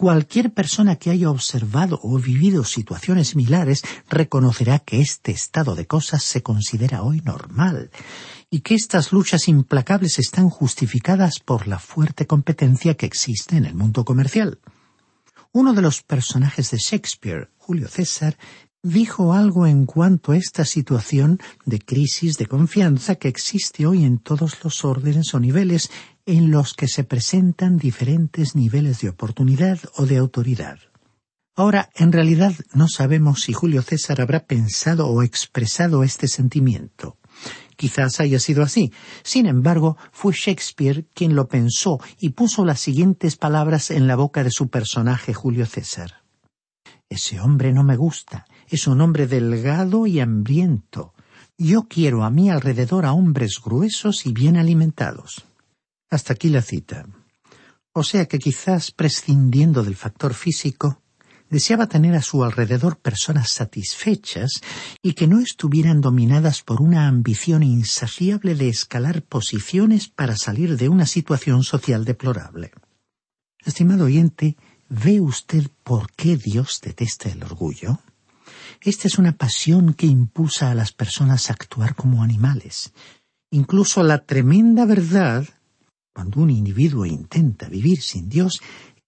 Cualquier 0.00 0.54
persona 0.54 0.96
que 0.96 1.10
haya 1.10 1.28
observado 1.28 2.00
o 2.02 2.18
vivido 2.18 2.64
situaciones 2.64 3.28
similares 3.28 3.82
reconocerá 4.08 4.78
que 4.78 5.02
este 5.02 5.30
estado 5.30 5.74
de 5.74 5.86
cosas 5.86 6.22
se 6.22 6.42
considera 6.42 7.02
hoy 7.02 7.20
normal 7.20 7.90
y 8.48 8.60
que 8.60 8.74
estas 8.74 9.12
luchas 9.12 9.46
implacables 9.46 10.18
están 10.18 10.48
justificadas 10.48 11.38
por 11.38 11.68
la 11.68 11.78
fuerte 11.78 12.26
competencia 12.26 12.94
que 12.94 13.04
existe 13.04 13.58
en 13.58 13.66
el 13.66 13.74
mundo 13.74 14.06
comercial. 14.06 14.58
Uno 15.52 15.74
de 15.74 15.82
los 15.82 16.02
personajes 16.02 16.70
de 16.70 16.78
Shakespeare, 16.78 17.50
Julio 17.58 17.86
César, 17.86 18.38
dijo 18.82 19.34
algo 19.34 19.66
en 19.66 19.86
cuanto 19.86 20.32
a 20.32 20.36
esta 20.36 20.64
situación 20.64 21.38
de 21.64 21.78
crisis 21.80 22.38
de 22.38 22.46
confianza 22.46 23.16
que 23.16 23.28
existe 23.28 23.86
hoy 23.86 24.04
en 24.04 24.18
todos 24.18 24.62
los 24.64 24.84
órdenes 24.84 25.34
o 25.34 25.40
niveles 25.40 25.90
en 26.26 26.50
los 26.50 26.74
que 26.74 26.88
se 26.88 27.04
presentan 27.04 27.76
diferentes 27.76 28.54
niveles 28.54 29.00
de 29.00 29.10
oportunidad 29.10 29.78
o 29.96 30.06
de 30.06 30.16
autoridad. 30.16 30.78
Ahora, 31.56 31.90
en 31.94 32.12
realidad 32.12 32.54
no 32.72 32.88
sabemos 32.88 33.42
si 33.42 33.52
Julio 33.52 33.82
César 33.82 34.20
habrá 34.20 34.46
pensado 34.46 35.08
o 35.08 35.22
expresado 35.22 36.02
este 36.02 36.26
sentimiento. 36.26 37.18
Quizás 37.76 38.20
haya 38.20 38.38
sido 38.38 38.62
así. 38.62 38.92
Sin 39.22 39.46
embargo, 39.46 39.96
fue 40.12 40.32
Shakespeare 40.34 41.06
quien 41.12 41.34
lo 41.34 41.48
pensó 41.48 41.98
y 42.18 42.30
puso 42.30 42.64
las 42.64 42.80
siguientes 42.80 43.36
palabras 43.36 43.90
en 43.90 44.06
la 44.06 44.16
boca 44.16 44.44
de 44.44 44.50
su 44.50 44.68
personaje 44.68 45.34
Julio 45.34 45.66
César. 45.66 46.22
Ese 47.10 47.40
hombre 47.40 47.72
no 47.72 47.82
me 47.82 47.96
gusta. 47.96 48.46
Es 48.70 48.86
un 48.86 49.00
hombre 49.00 49.26
delgado 49.26 50.06
y 50.06 50.20
hambriento. 50.20 51.12
Yo 51.58 51.88
quiero 51.88 52.22
a 52.22 52.30
mi 52.30 52.50
alrededor 52.50 53.04
a 53.04 53.12
hombres 53.12 53.60
gruesos 53.60 54.26
y 54.26 54.32
bien 54.32 54.56
alimentados. 54.56 55.44
Hasta 56.08 56.34
aquí 56.34 56.50
la 56.50 56.62
cita. 56.62 57.04
O 57.92 58.04
sea 58.04 58.26
que 58.26 58.38
quizás 58.38 58.92
prescindiendo 58.92 59.82
del 59.82 59.96
factor 59.96 60.34
físico, 60.34 61.02
deseaba 61.48 61.88
tener 61.88 62.14
a 62.14 62.22
su 62.22 62.44
alrededor 62.44 63.00
personas 63.00 63.50
satisfechas 63.50 64.60
y 65.02 65.14
que 65.14 65.26
no 65.26 65.40
estuvieran 65.40 66.00
dominadas 66.00 66.62
por 66.62 66.80
una 66.80 67.08
ambición 67.08 67.64
insaciable 67.64 68.54
de 68.54 68.68
escalar 68.68 69.22
posiciones 69.22 70.08
para 70.08 70.36
salir 70.36 70.76
de 70.76 70.88
una 70.88 71.06
situación 71.06 71.64
social 71.64 72.04
deplorable. 72.04 72.70
Estimado 73.66 74.04
oyente, 74.04 74.56
¿ve 74.88 75.20
usted 75.20 75.66
por 75.82 76.12
qué 76.12 76.36
Dios 76.36 76.80
detesta 76.80 77.28
el 77.28 77.42
orgullo? 77.42 77.98
Esta 78.82 79.08
es 79.08 79.18
una 79.18 79.32
pasión 79.32 79.92
que 79.92 80.06
impulsa 80.06 80.70
a 80.70 80.74
las 80.74 80.92
personas 80.92 81.50
a 81.50 81.52
actuar 81.52 81.94
como 81.94 82.22
animales. 82.22 82.92
Incluso 83.50 84.02
la 84.02 84.24
tremenda 84.24 84.86
verdad, 84.86 85.46
cuando 86.14 86.40
un 86.40 86.48
individuo 86.48 87.04
intenta 87.04 87.68
vivir 87.68 88.00
sin 88.00 88.30
Dios, 88.30 88.60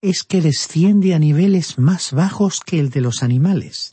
es 0.02 0.24
que 0.24 0.42
desciende 0.42 1.14
a 1.14 1.18
niveles 1.18 1.78
más 1.78 2.12
bajos 2.12 2.61
que 2.61 2.80
el 2.80 2.90
de 2.90 3.00
los 3.00 3.22
animales. 3.22 3.92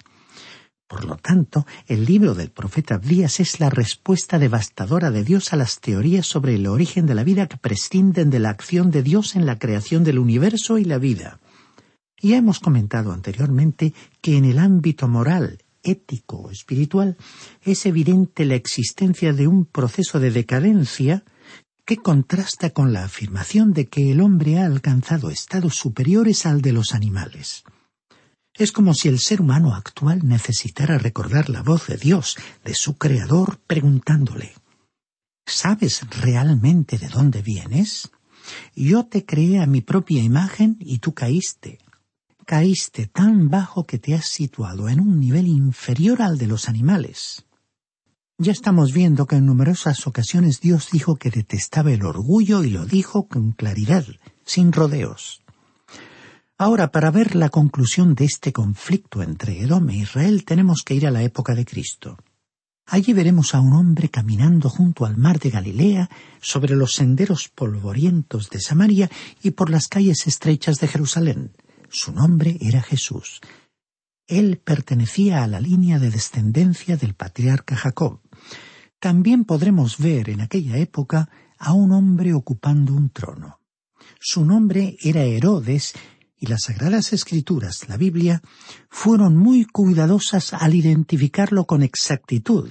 Por 0.86 1.06
lo 1.06 1.16
tanto, 1.16 1.66
el 1.88 2.04
libro 2.04 2.34
del 2.34 2.50
profeta 2.50 2.96
Abdías 2.96 3.40
es 3.40 3.62
la 3.62 3.70
respuesta 3.70 4.38
devastadora 4.38 5.12
de 5.12 5.24
Dios 5.24 5.54
a 5.54 5.56
las 5.56 5.80
teorías 5.80 6.26
sobre 6.26 6.56
el 6.56 6.68
origen 6.68 7.06
de 7.06 7.16
la 7.16 7.24
vida 7.24 7.48
que 7.48 7.58
prescinden 7.58 8.32
de 8.32 8.40
la 8.40 8.50
acción 8.50 8.92
de 8.92 9.04
Dios 9.04 9.36
en 9.36 9.46
la 9.46 9.60
creación 9.60 10.04
del 10.04 10.20
universo 10.20 10.78
y 10.78 10.84
la 10.84 10.98
vida. 10.98 11.40
Ya 12.22 12.38
hemos 12.38 12.60
comentado 12.60 13.14
anteriormente 13.14 13.94
que 14.20 14.36
en 14.36 14.46
el 14.46 14.60
ámbito 14.60 15.08
moral, 15.08 15.60
ético 15.90 16.52
espiritual 16.52 17.18
es 17.62 17.86
evidente 17.86 18.46
la 18.46 18.56
existencia 18.56 19.34
de 19.34 19.48
un 19.48 19.66
proceso 19.66 20.20
de 20.20 20.32
decadencia 20.32 21.24
que 21.86 21.98
contrasta 21.98 22.70
con 22.70 22.94
la 22.94 23.04
afirmación 23.04 23.74
de 23.74 23.88
que 23.88 24.12
el 24.12 24.22
hombre 24.22 24.60
ha 24.60 24.66
alcanzado 24.66 25.30
estados 25.30 25.76
superiores 25.76 26.46
al 26.46 26.62
de 26.62 26.74
los 26.74 26.94
animales. 26.94 27.64
Es 28.54 28.72
como 28.72 28.94
si 28.94 29.08
el 29.08 29.20
ser 29.20 29.42
humano 29.42 29.74
actual 29.74 30.28
necesitara 30.28 30.98
recordar 30.98 31.50
la 31.50 31.64
voz 31.64 31.88
de 31.88 31.98
Dios, 31.98 32.38
de 32.64 32.76
su 32.76 32.98
Creador, 32.98 33.60
preguntándole 33.66 34.54
¿Sabes 35.50 36.02
realmente 36.12 37.00
de 37.00 37.08
dónde 37.08 37.42
vienes? 37.42 38.12
Yo 38.76 39.08
te 39.08 39.26
creé 39.26 39.60
a 39.60 39.66
mi 39.66 39.82
propia 39.82 40.22
imagen 40.22 40.78
y 40.80 41.00
tú 41.00 41.16
caíste. 41.16 41.80
Caíste 42.50 43.06
tan 43.06 43.48
bajo 43.52 43.86
que 43.86 44.00
te 44.00 44.16
has 44.16 44.26
situado 44.26 44.90
en 44.90 45.00
un 45.00 45.20
nivel 45.20 45.46
inferior 45.46 46.24
al 46.24 46.40
de 46.40 46.48
los 46.48 46.68
animales. 46.68 47.46
Ya 48.40 48.52
estamos 48.52 48.92
viendo 48.92 49.28
que 49.28 49.36
en 49.36 49.46
numerosas 49.46 50.08
ocasiones 50.08 50.60
Dios 50.60 50.90
dijo 50.92 51.18
que 51.18 51.30
detestaba 51.30 51.92
el 51.92 52.04
orgullo 52.04 52.64
y 52.64 52.72
lo 52.72 52.88
dijo 52.88 53.28
con 53.28 53.52
claridad, 53.52 54.04
sin 54.48 54.72
rodeos. 54.72 55.44
Ahora, 56.58 56.92
para 56.92 57.12
ver 57.12 57.36
la 57.36 57.50
conclusión 57.50 58.16
de 58.16 58.26
este 58.26 58.52
conflicto 58.52 59.22
entre 59.22 59.62
Edom 59.62 59.88
e 59.92 59.98
Israel, 59.98 60.44
tenemos 60.44 60.82
que 60.82 60.96
ir 60.96 61.06
a 61.06 61.12
la 61.12 61.22
época 61.22 61.54
de 61.54 61.66
Cristo. 61.66 62.18
Allí 62.88 63.14
veremos 63.14 63.54
a 63.54 63.60
un 63.60 63.74
hombre 63.74 64.10
caminando 64.10 64.70
junto 64.70 65.06
al 65.06 65.18
mar 65.18 65.38
de 65.38 65.52
Galilea, 65.52 66.10
sobre 66.42 66.76
los 66.76 66.94
senderos 66.94 67.48
polvorientos 67.48 68.50
de 68.50 68.60
Samaria 68.60 69.08
y 69.44 69.52
por 69.52 69.70
las 69.70 69.88
calles 69.88 70.26
estrechas 70.26 70.80
de 70.80 70.88
Jerusalén. 70.88 71.52
Su 71.92 72.12
nombre 72.12 72.58
era 72.62 72.82
Jesús. 72.82 73.42
Él 74.28 74.62
pertenecía 74.64 75.44
a 75.44 75.48
la 75.48 75.60
línea 75.60 75.98
de 75.98 76.12
descendencia 76.12 76.98
del 76.98 77.16
patriarca 77.16 77.76
Jacob. 77.76 78.22
También 79.00 79.46
podremos 79.46 79.98
ver 79.98 80.30
en 80.30 80.42
aquella 80.42 80.78
época 80.78 81.30
a 81.58 81.74
un 81.74 81.92
hombre 81.92 82.34
ocupando 82.34 82.94
un 82.94 83.10
trono. 83.10 83.60
Su 84.20 84.46
nombre 84.46 84.98
era 85.02 85.24
Herodes 85.24 85.94
y 86.38 86.46
las 86.48 86.64
Sagradas 86.64 87.12
Escrituras, 87.12 87.90
la 87.90 87.98
Biblia, 87.98 88.42
fueron 88.90 89.36
muy 89.36 89.66
cuidadosas 89.66 90.54
al 90.54 90.76
identificarlo 90.76 91.66
con 91.66 91.82
exactitud. 91.82 92.70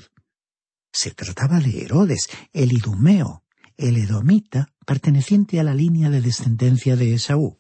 Se 0.93 1.11
trataba 1.11 1.61
de 1.61 1.83
Herodes, 1.83 2.29
el 2.53 2.73
idumeo, 2.73 3.45
el 3.77 3.99
edomita, 3.99 4.73
perteneciente 4.87 5.61
a 5.61 5.65
la 5.65 5.75
línea 5.75 6.09
de 6.09 6.23
descendencia 6.23 6.97
de 6.97 7.15
Esaú. 7.15 7.59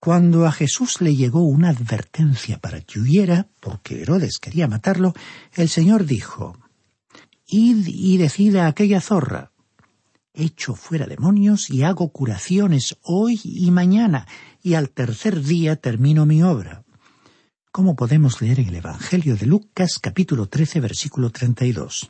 Cuando 0.00 0.46
a 0.46 0.52
Jesús 0.52 1.02
le 1.02 1.14
llegó 1.14 1.42
una 1.42 1.68
advertencia 1.68 2.58
para 2.58 2.80
que 2.80 2.98
huyera, 3.00 3.48
porque 3.60 4.00
Herodes 4.00 4.38
quería 4.38 4.66
matarlo, 4.66 5.12
el 5.52 5.68
Señor 5.68 6.06
dijo, 6.06 6.56
Id 7.46 7.86
y 7.86 8.16
decida 8.16 8.66
aquella 8.66 9.02
zorra. 9.02 9.52
Echo 10.32 10.74
fuera 10.74 11.06
demonios 11.06 11.68
y 11.68 11.82
hago 11.82 12.12
curaciones 12.12 12.96
hoy 13.02 13.42
y 13.44 13.70
mañana, 13.72 14.26
y 14.62 14.72
al 14.72 14.88
tercer 14.88 15.42
día 15.42 15.76
termino 15.76 16.24
mi 16.24 16.42
obra. 16.42 16.82
¿Cómo 17.70 17.94
podemos 17.94 18.40
leer 18.40 18.60
en 18.60 18.68
el 18.68 18.76
Evangelio 18.76 19.36
de 19.36 19.44
Lucas 19.44 19.98
capítulo 19.98 20.46
13 20.46 20.80
versículo 20.80 21.28
32. 21.28 22.08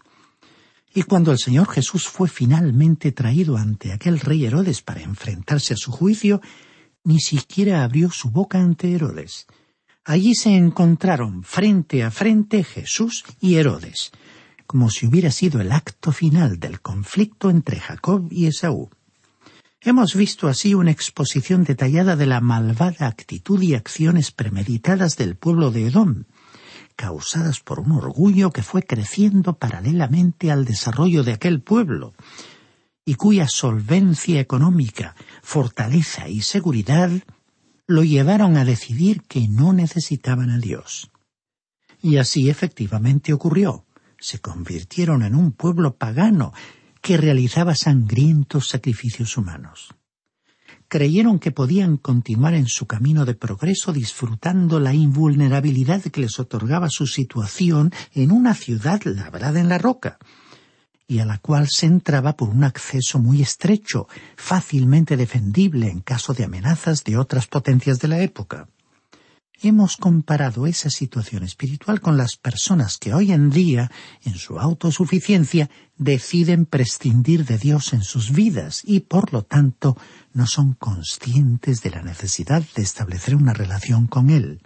Y 0.95 1.03
cuando 1.03 1.33
el 1.33 1.39
Señor 1.39 1.69
Jesús 1.69 2.07
fue 2.07 2.29
finalmente 2.29 3.11
traído 3.11 3.57
ante 3.57 3.93
aquel 3.93 4.21
rey 4.21 4.45
Herodes 4.45 4.81
para 4.81 5.03
enfrentarse 5.03 5.75
a 5.75 5.77
su 5.77 5.91
juicio, 5.91 6.41
ni 7.05 7.21
siquiera 7.21 7.85
abrió 7.85 8.11
su 8.11 8.31
boca 8.31 8.59
ante 8.59 8.93
Herodes. 8.93 9.47
Allí 10.05 10.35
se 10.35 10.57
encontraron 10.57 11.43
frente 11.43 12.03
a 12.03 12.11
frente 12.11 12.65
Jesús 12.65 13.25
y 13.41 13.57
Herodes. 13.57 14.13
como 14.67 14.89
si 14.89 15.05
hubiera 15.05 15.33
sido 15.33 15.61
el 15.61 15.73
acto 15.73 16.13
final 16.13 16.61
del 16.61 16.81
conflicto 16.81 17.51
entre 17.51 17.81
Jacob 17.81 18.29
y 18.31 18.47
Esaú. 18.47 18.89
Hemos 19.81 20.15
visto 20.15 20.47
así 20.47 20.75
una 20.75 20.93
exposición 20.93 21.65
detallada 21.65 22.15
de 22.15 22.27
la 22.27 22.41
malvada 22.41 23.09
actitud 23.09 23.61
y 23.63 23.75
acciones 23.75 24.31
premeditadas 24.31 25.17
del 25.17 25.35
pueblo 25.35 25.73
de 25.73 25.87
Edom, 25.87 26.25
causadas 26.95 27.61
por 27.61 27.81
un 27.81 27.93
orgullo 27.93 28.53
que 28.53 28.63
fue 28.63 28.83
creciendo 28.83 29.55
paralelamente 29.59 30.53
al 30.53 30.65
desarrollo 30.65 31.25
de 31.25 31.33
aquel 31.33 31.63
pueblo, 31.63 32.13
y 33.11 33.17
cuya 33.17 33.49
solvencia 33.49 34.39
económica, 34.39 35.17
fortaleza 35.43 36.29
y 36.29 36.43
seguridad 36.43 37.11
lo 37.89 38.05
llevaron 38.05 38.57
a 38.57 38.65
decidir 38.65 39.23
que 39.23 39.49
no 39.49 39.73
necesitaban 39.73 40.49
a 40.49 40.59
Dios. 40.59 41.11
Y 42.01 42.19
así 42.19 42.49
efectivamente 42.49 43.33
ocurrió. 43.33 43.85
Se 44.21 44.39
convirtieron 44.39 45.25
en 45.25 45.35
un 45.35 45.51
pueblo 45.51 45.97
pagano 45.97 46.53
que 47.01 47.17
realizaba 47.17 47.75
sangrientos 47.75 48.69
sacrificios 48.69 49.37
humanos. 49.37 49.93
Creyeron 50.87 51.41
que 51.41 51.51
podían 51.51 51.97
continuar 51.97 52.55
en 52.55 52.69
su 52.69 52.87
camino 52.87 53.25
de 53.25 53.35
progreso 53.35 53.93
disfrutando 53.93 54.79
la 54.79 54.95
invulnerabilidad 54.95 56.01
que 56.01 56.21
les 56.21 56.39
otorgaba 56.39 56.89
su 56.91 57.09
situación 57.09 57.93
en 58.15 58.31
una 58.31 58.55
ciudad 58.55 59.03
labrada 59.03 59.59
en 59.59 59.69
la 59.69 59.79
roca, 59.79 60.21
y 61.11 61.19
a 61.19 61.25
la 61.25 61.39
cual 61.39 61.67
se 61.69 61.87
entraba 61.87 62.37
por 62.37 62.51
un 62.51 62.63
acceso 62.63 63.19
muy 63.19 63.43
estrecho, 63.43 64.07
fácilmente 64.37 65.17
defendible 65.17 65.91
en 65.91 66.03
caso 66.03 66.35
de 66.35 66.45
amenazas 66.45 67.03
de 67.03 67.17
otras 67.17 67.49
potencias 67.49 67.99
de 67.99 68.07
la 68.07 68.21
época. 68.21 68.69
Hemos 69.61 69.97
comparado 69.97 70.69
esa 70.69 70.89
situación 70.89 71.43
espiritual 71.43 72.01
con 72.01 72.17
las 72.17 72.37
personas 72.37 72.97
que 72.97 73.13
hoy 73.13 73.33
en 73.33 73.51
día, 73.51 73.91
en 74.23 74.37
su 74.37 74.61
autosuficiencia, 74.61 75.69
deciden 75.99 76.65
prescindir 76.65 77.45
de 77.45 77.59
Dios 77.59 77.93
en 77.93 78.05
sus 78.05 78.31
vidas 78.31 78.83
y, 78.85 79.01
por 79.01 79.33
lo 79.33 79.43
tanto, 79.43 79.97
no 80.33 80.47
son 80.47 80.75
conscientes 80.75 81.83
de 81.83 81.91
la 81.91 82.03
necesidad 82.03 82.63
de 82.77 82.83
establecer 82.83 83.35
una 83.35 83.53
relación 83.53 84.07
con 84.07 84.31
Él 84.31 84.61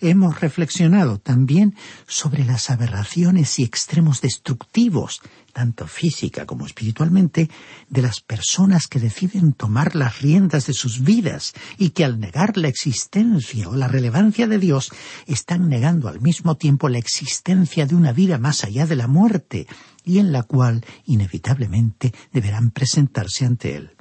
hemos 0.00 0.40
reflexionado 0.40 1.18
también 1.18 1.74
sobre 2.06 2.44
las 2.44 2.70
aberraciones 2.70 3.58
y 3.58 3.64
extremos 3.64 4.20
destructivos, 4.20 5.20
tanto 5.52 5.86
física 5.86 6.46
como 6.46 6.66
espiritualmente, 6.66 7.50
de 7.88 8.02
las 8.02 8.20
personas 8.20 8.86
que 8.86 9.00
deciden 9.00 9.52
tomar 9.52 9.96
las 9.96 10.20
riendas 10.20 10.66
de 10.66 10.72
sus 10.72 11.02
vidas 11.02 11.52
y 11.76 11.90
que 11.90 12.04
al 12.04 12.20
negar 12.20 12.56
la 12.56 12.68
existencia 12.68 13.68
o 13.68 13.74
la 13.74 13.88
relevancia 13.88 14.46
de 14.46 14.58
Dios 14.58 14.90
están 15.26 15.68
negando 15.68 16.08
al 16.08 16.20
mismo 16.20 16.56
tiempo 16.56 16.88
la 16.88 16.98
existencia 16.98 17.86
de 17.86 17.94
una 17.94 18.12
vida 18.12 18.38
más 18.38 18.64
allá 18.64 18.86
de 18.86 18.96
la 18.96 19.08
muerte 19.08 19.66
y 20.04 20.18
en 20.18 20.32
la 20.32 20.44
cual 20.44 20.84
inevitablemente 21.04 22.14
deberán 22.32 22.70
presentarse 22.70 23.44
ante 23.44 23.76
Él. 23.76 23.96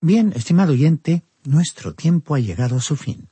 Bien, 0.00 0.32
estimado 0.36 0.72
oyente, 0.72 1.24
nuestro 1.44 1.94
tiempo 1.94 2.34
ha 2.34 2.38
llegado 2.38 2.76
a 2.76 2.80
su 2.80 2.96
fin. 2.96 3.28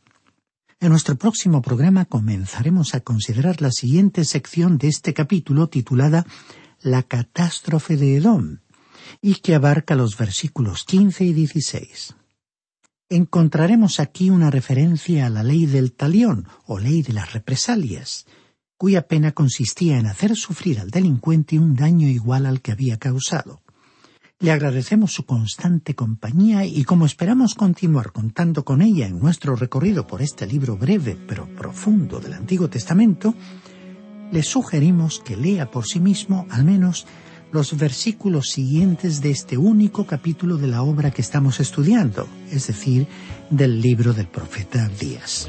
En 0.80 0.90
nuestro 0.90 1.16
próximo 1.16 1.62
programa 1.62 2.04
comenzaremos 2.04 2.94
a 2.94 3.00
considerar 3.00 3.62
la 3.62 3.70
siguiente 3.70 4.24
sección 4.24 4.76
de 4.78 4.88
este 4.88 5.14
capítulo 5.14 5.68
titulada 5.68 6.26
La 6.82 7.02
catástrofe 7.02 7.96
de 7.96 8.16
Edom 8.16 8.58
y 9.20 9.37
que 9.37 9.54
abarca 9.54 9.94
los 9.94 10.16
versículos 10.16 10.84
15 10.84 11.24
y 11.24 11.32
16. 11.32 12.14
Encontraremos 13.08 14.00
aquí 14.00 14.30
una 14.30 14.50
referencia 14.50 15.26
a 15.26 15.30
la 15.30 15.42
ley 15.42 15.66
del 15.66 15.92
talión 15.92 16.48
o 16.66 16.78
ley 16.78 17.02
de 17.02 17.12
las 17.12 17.32
represalias, 17.32 18.26
cuya 18.76 19.06
pena 19.06 19.32
consistía 19.32 19.98
en 19.98 20.06
hacer 20.06 20.37
sufrir 20.37 20.80
al 20.80 20.90
delincuente 20.90 21.58
un 21.58 21.76
daño 21.76 22.08
igual 22.08 22.46
al 22.46 22.60
que 22.60 22.72
había 22.72 22.98
causado. 22.98 23.63
Le 24.44 24.52
agradecemos 24.52 25.14
su 25.14 25.24
constante 25.24 25.94
compañía 25.94 26.66
y 26.66 26.85
como 26.85 27.07
esperamos 27.07 27.54
continuar 27.54 28.12
contando 28.12 28.62
con 28.62 28.83
ella 28.83 29.07
en 29.07 29.18
nuestro 29.18 29.57
recorrido 29.57 30.07
por 30.07 30.20
este 30.20 30.46
libro 30.46 30.76
breve 30.76 31.16
pero 31.26 31.46
profundo 31.46 32.20
del 32.20 32.35
Antiguo 32.35 32.68
Testamento, 32.68 33.35
le 34.30 34.42
sugerimos 34.42 35.20
que 35.24 35.35
lea 35.35 35.70
por 35.70 35.87
sí 35.87 35.98
mismo 35.98 36.46
al 36.50 36.62
menos 36.62 37.07
los 37.52 37.74
versículos 37.78 38.50
siguientes 38.50 39.22
de 39.22 39.30
este 39.30 39.57
único 39.57 40.04
capítulo 40.04 40.59
de 40.59 40.66
la 40.66 40.83
obra 40.83 41.11
que 41.11 41.22
estamos 41.22 41.59
estudiando, 41.59 42.28
es 42.50 42.66
decir, 42.66 43.07
del 43.48 43.80
libro 43.80 44.12
del 44.12 44.26
profeta 44.26 44.90
Díaz. 45.00 45.48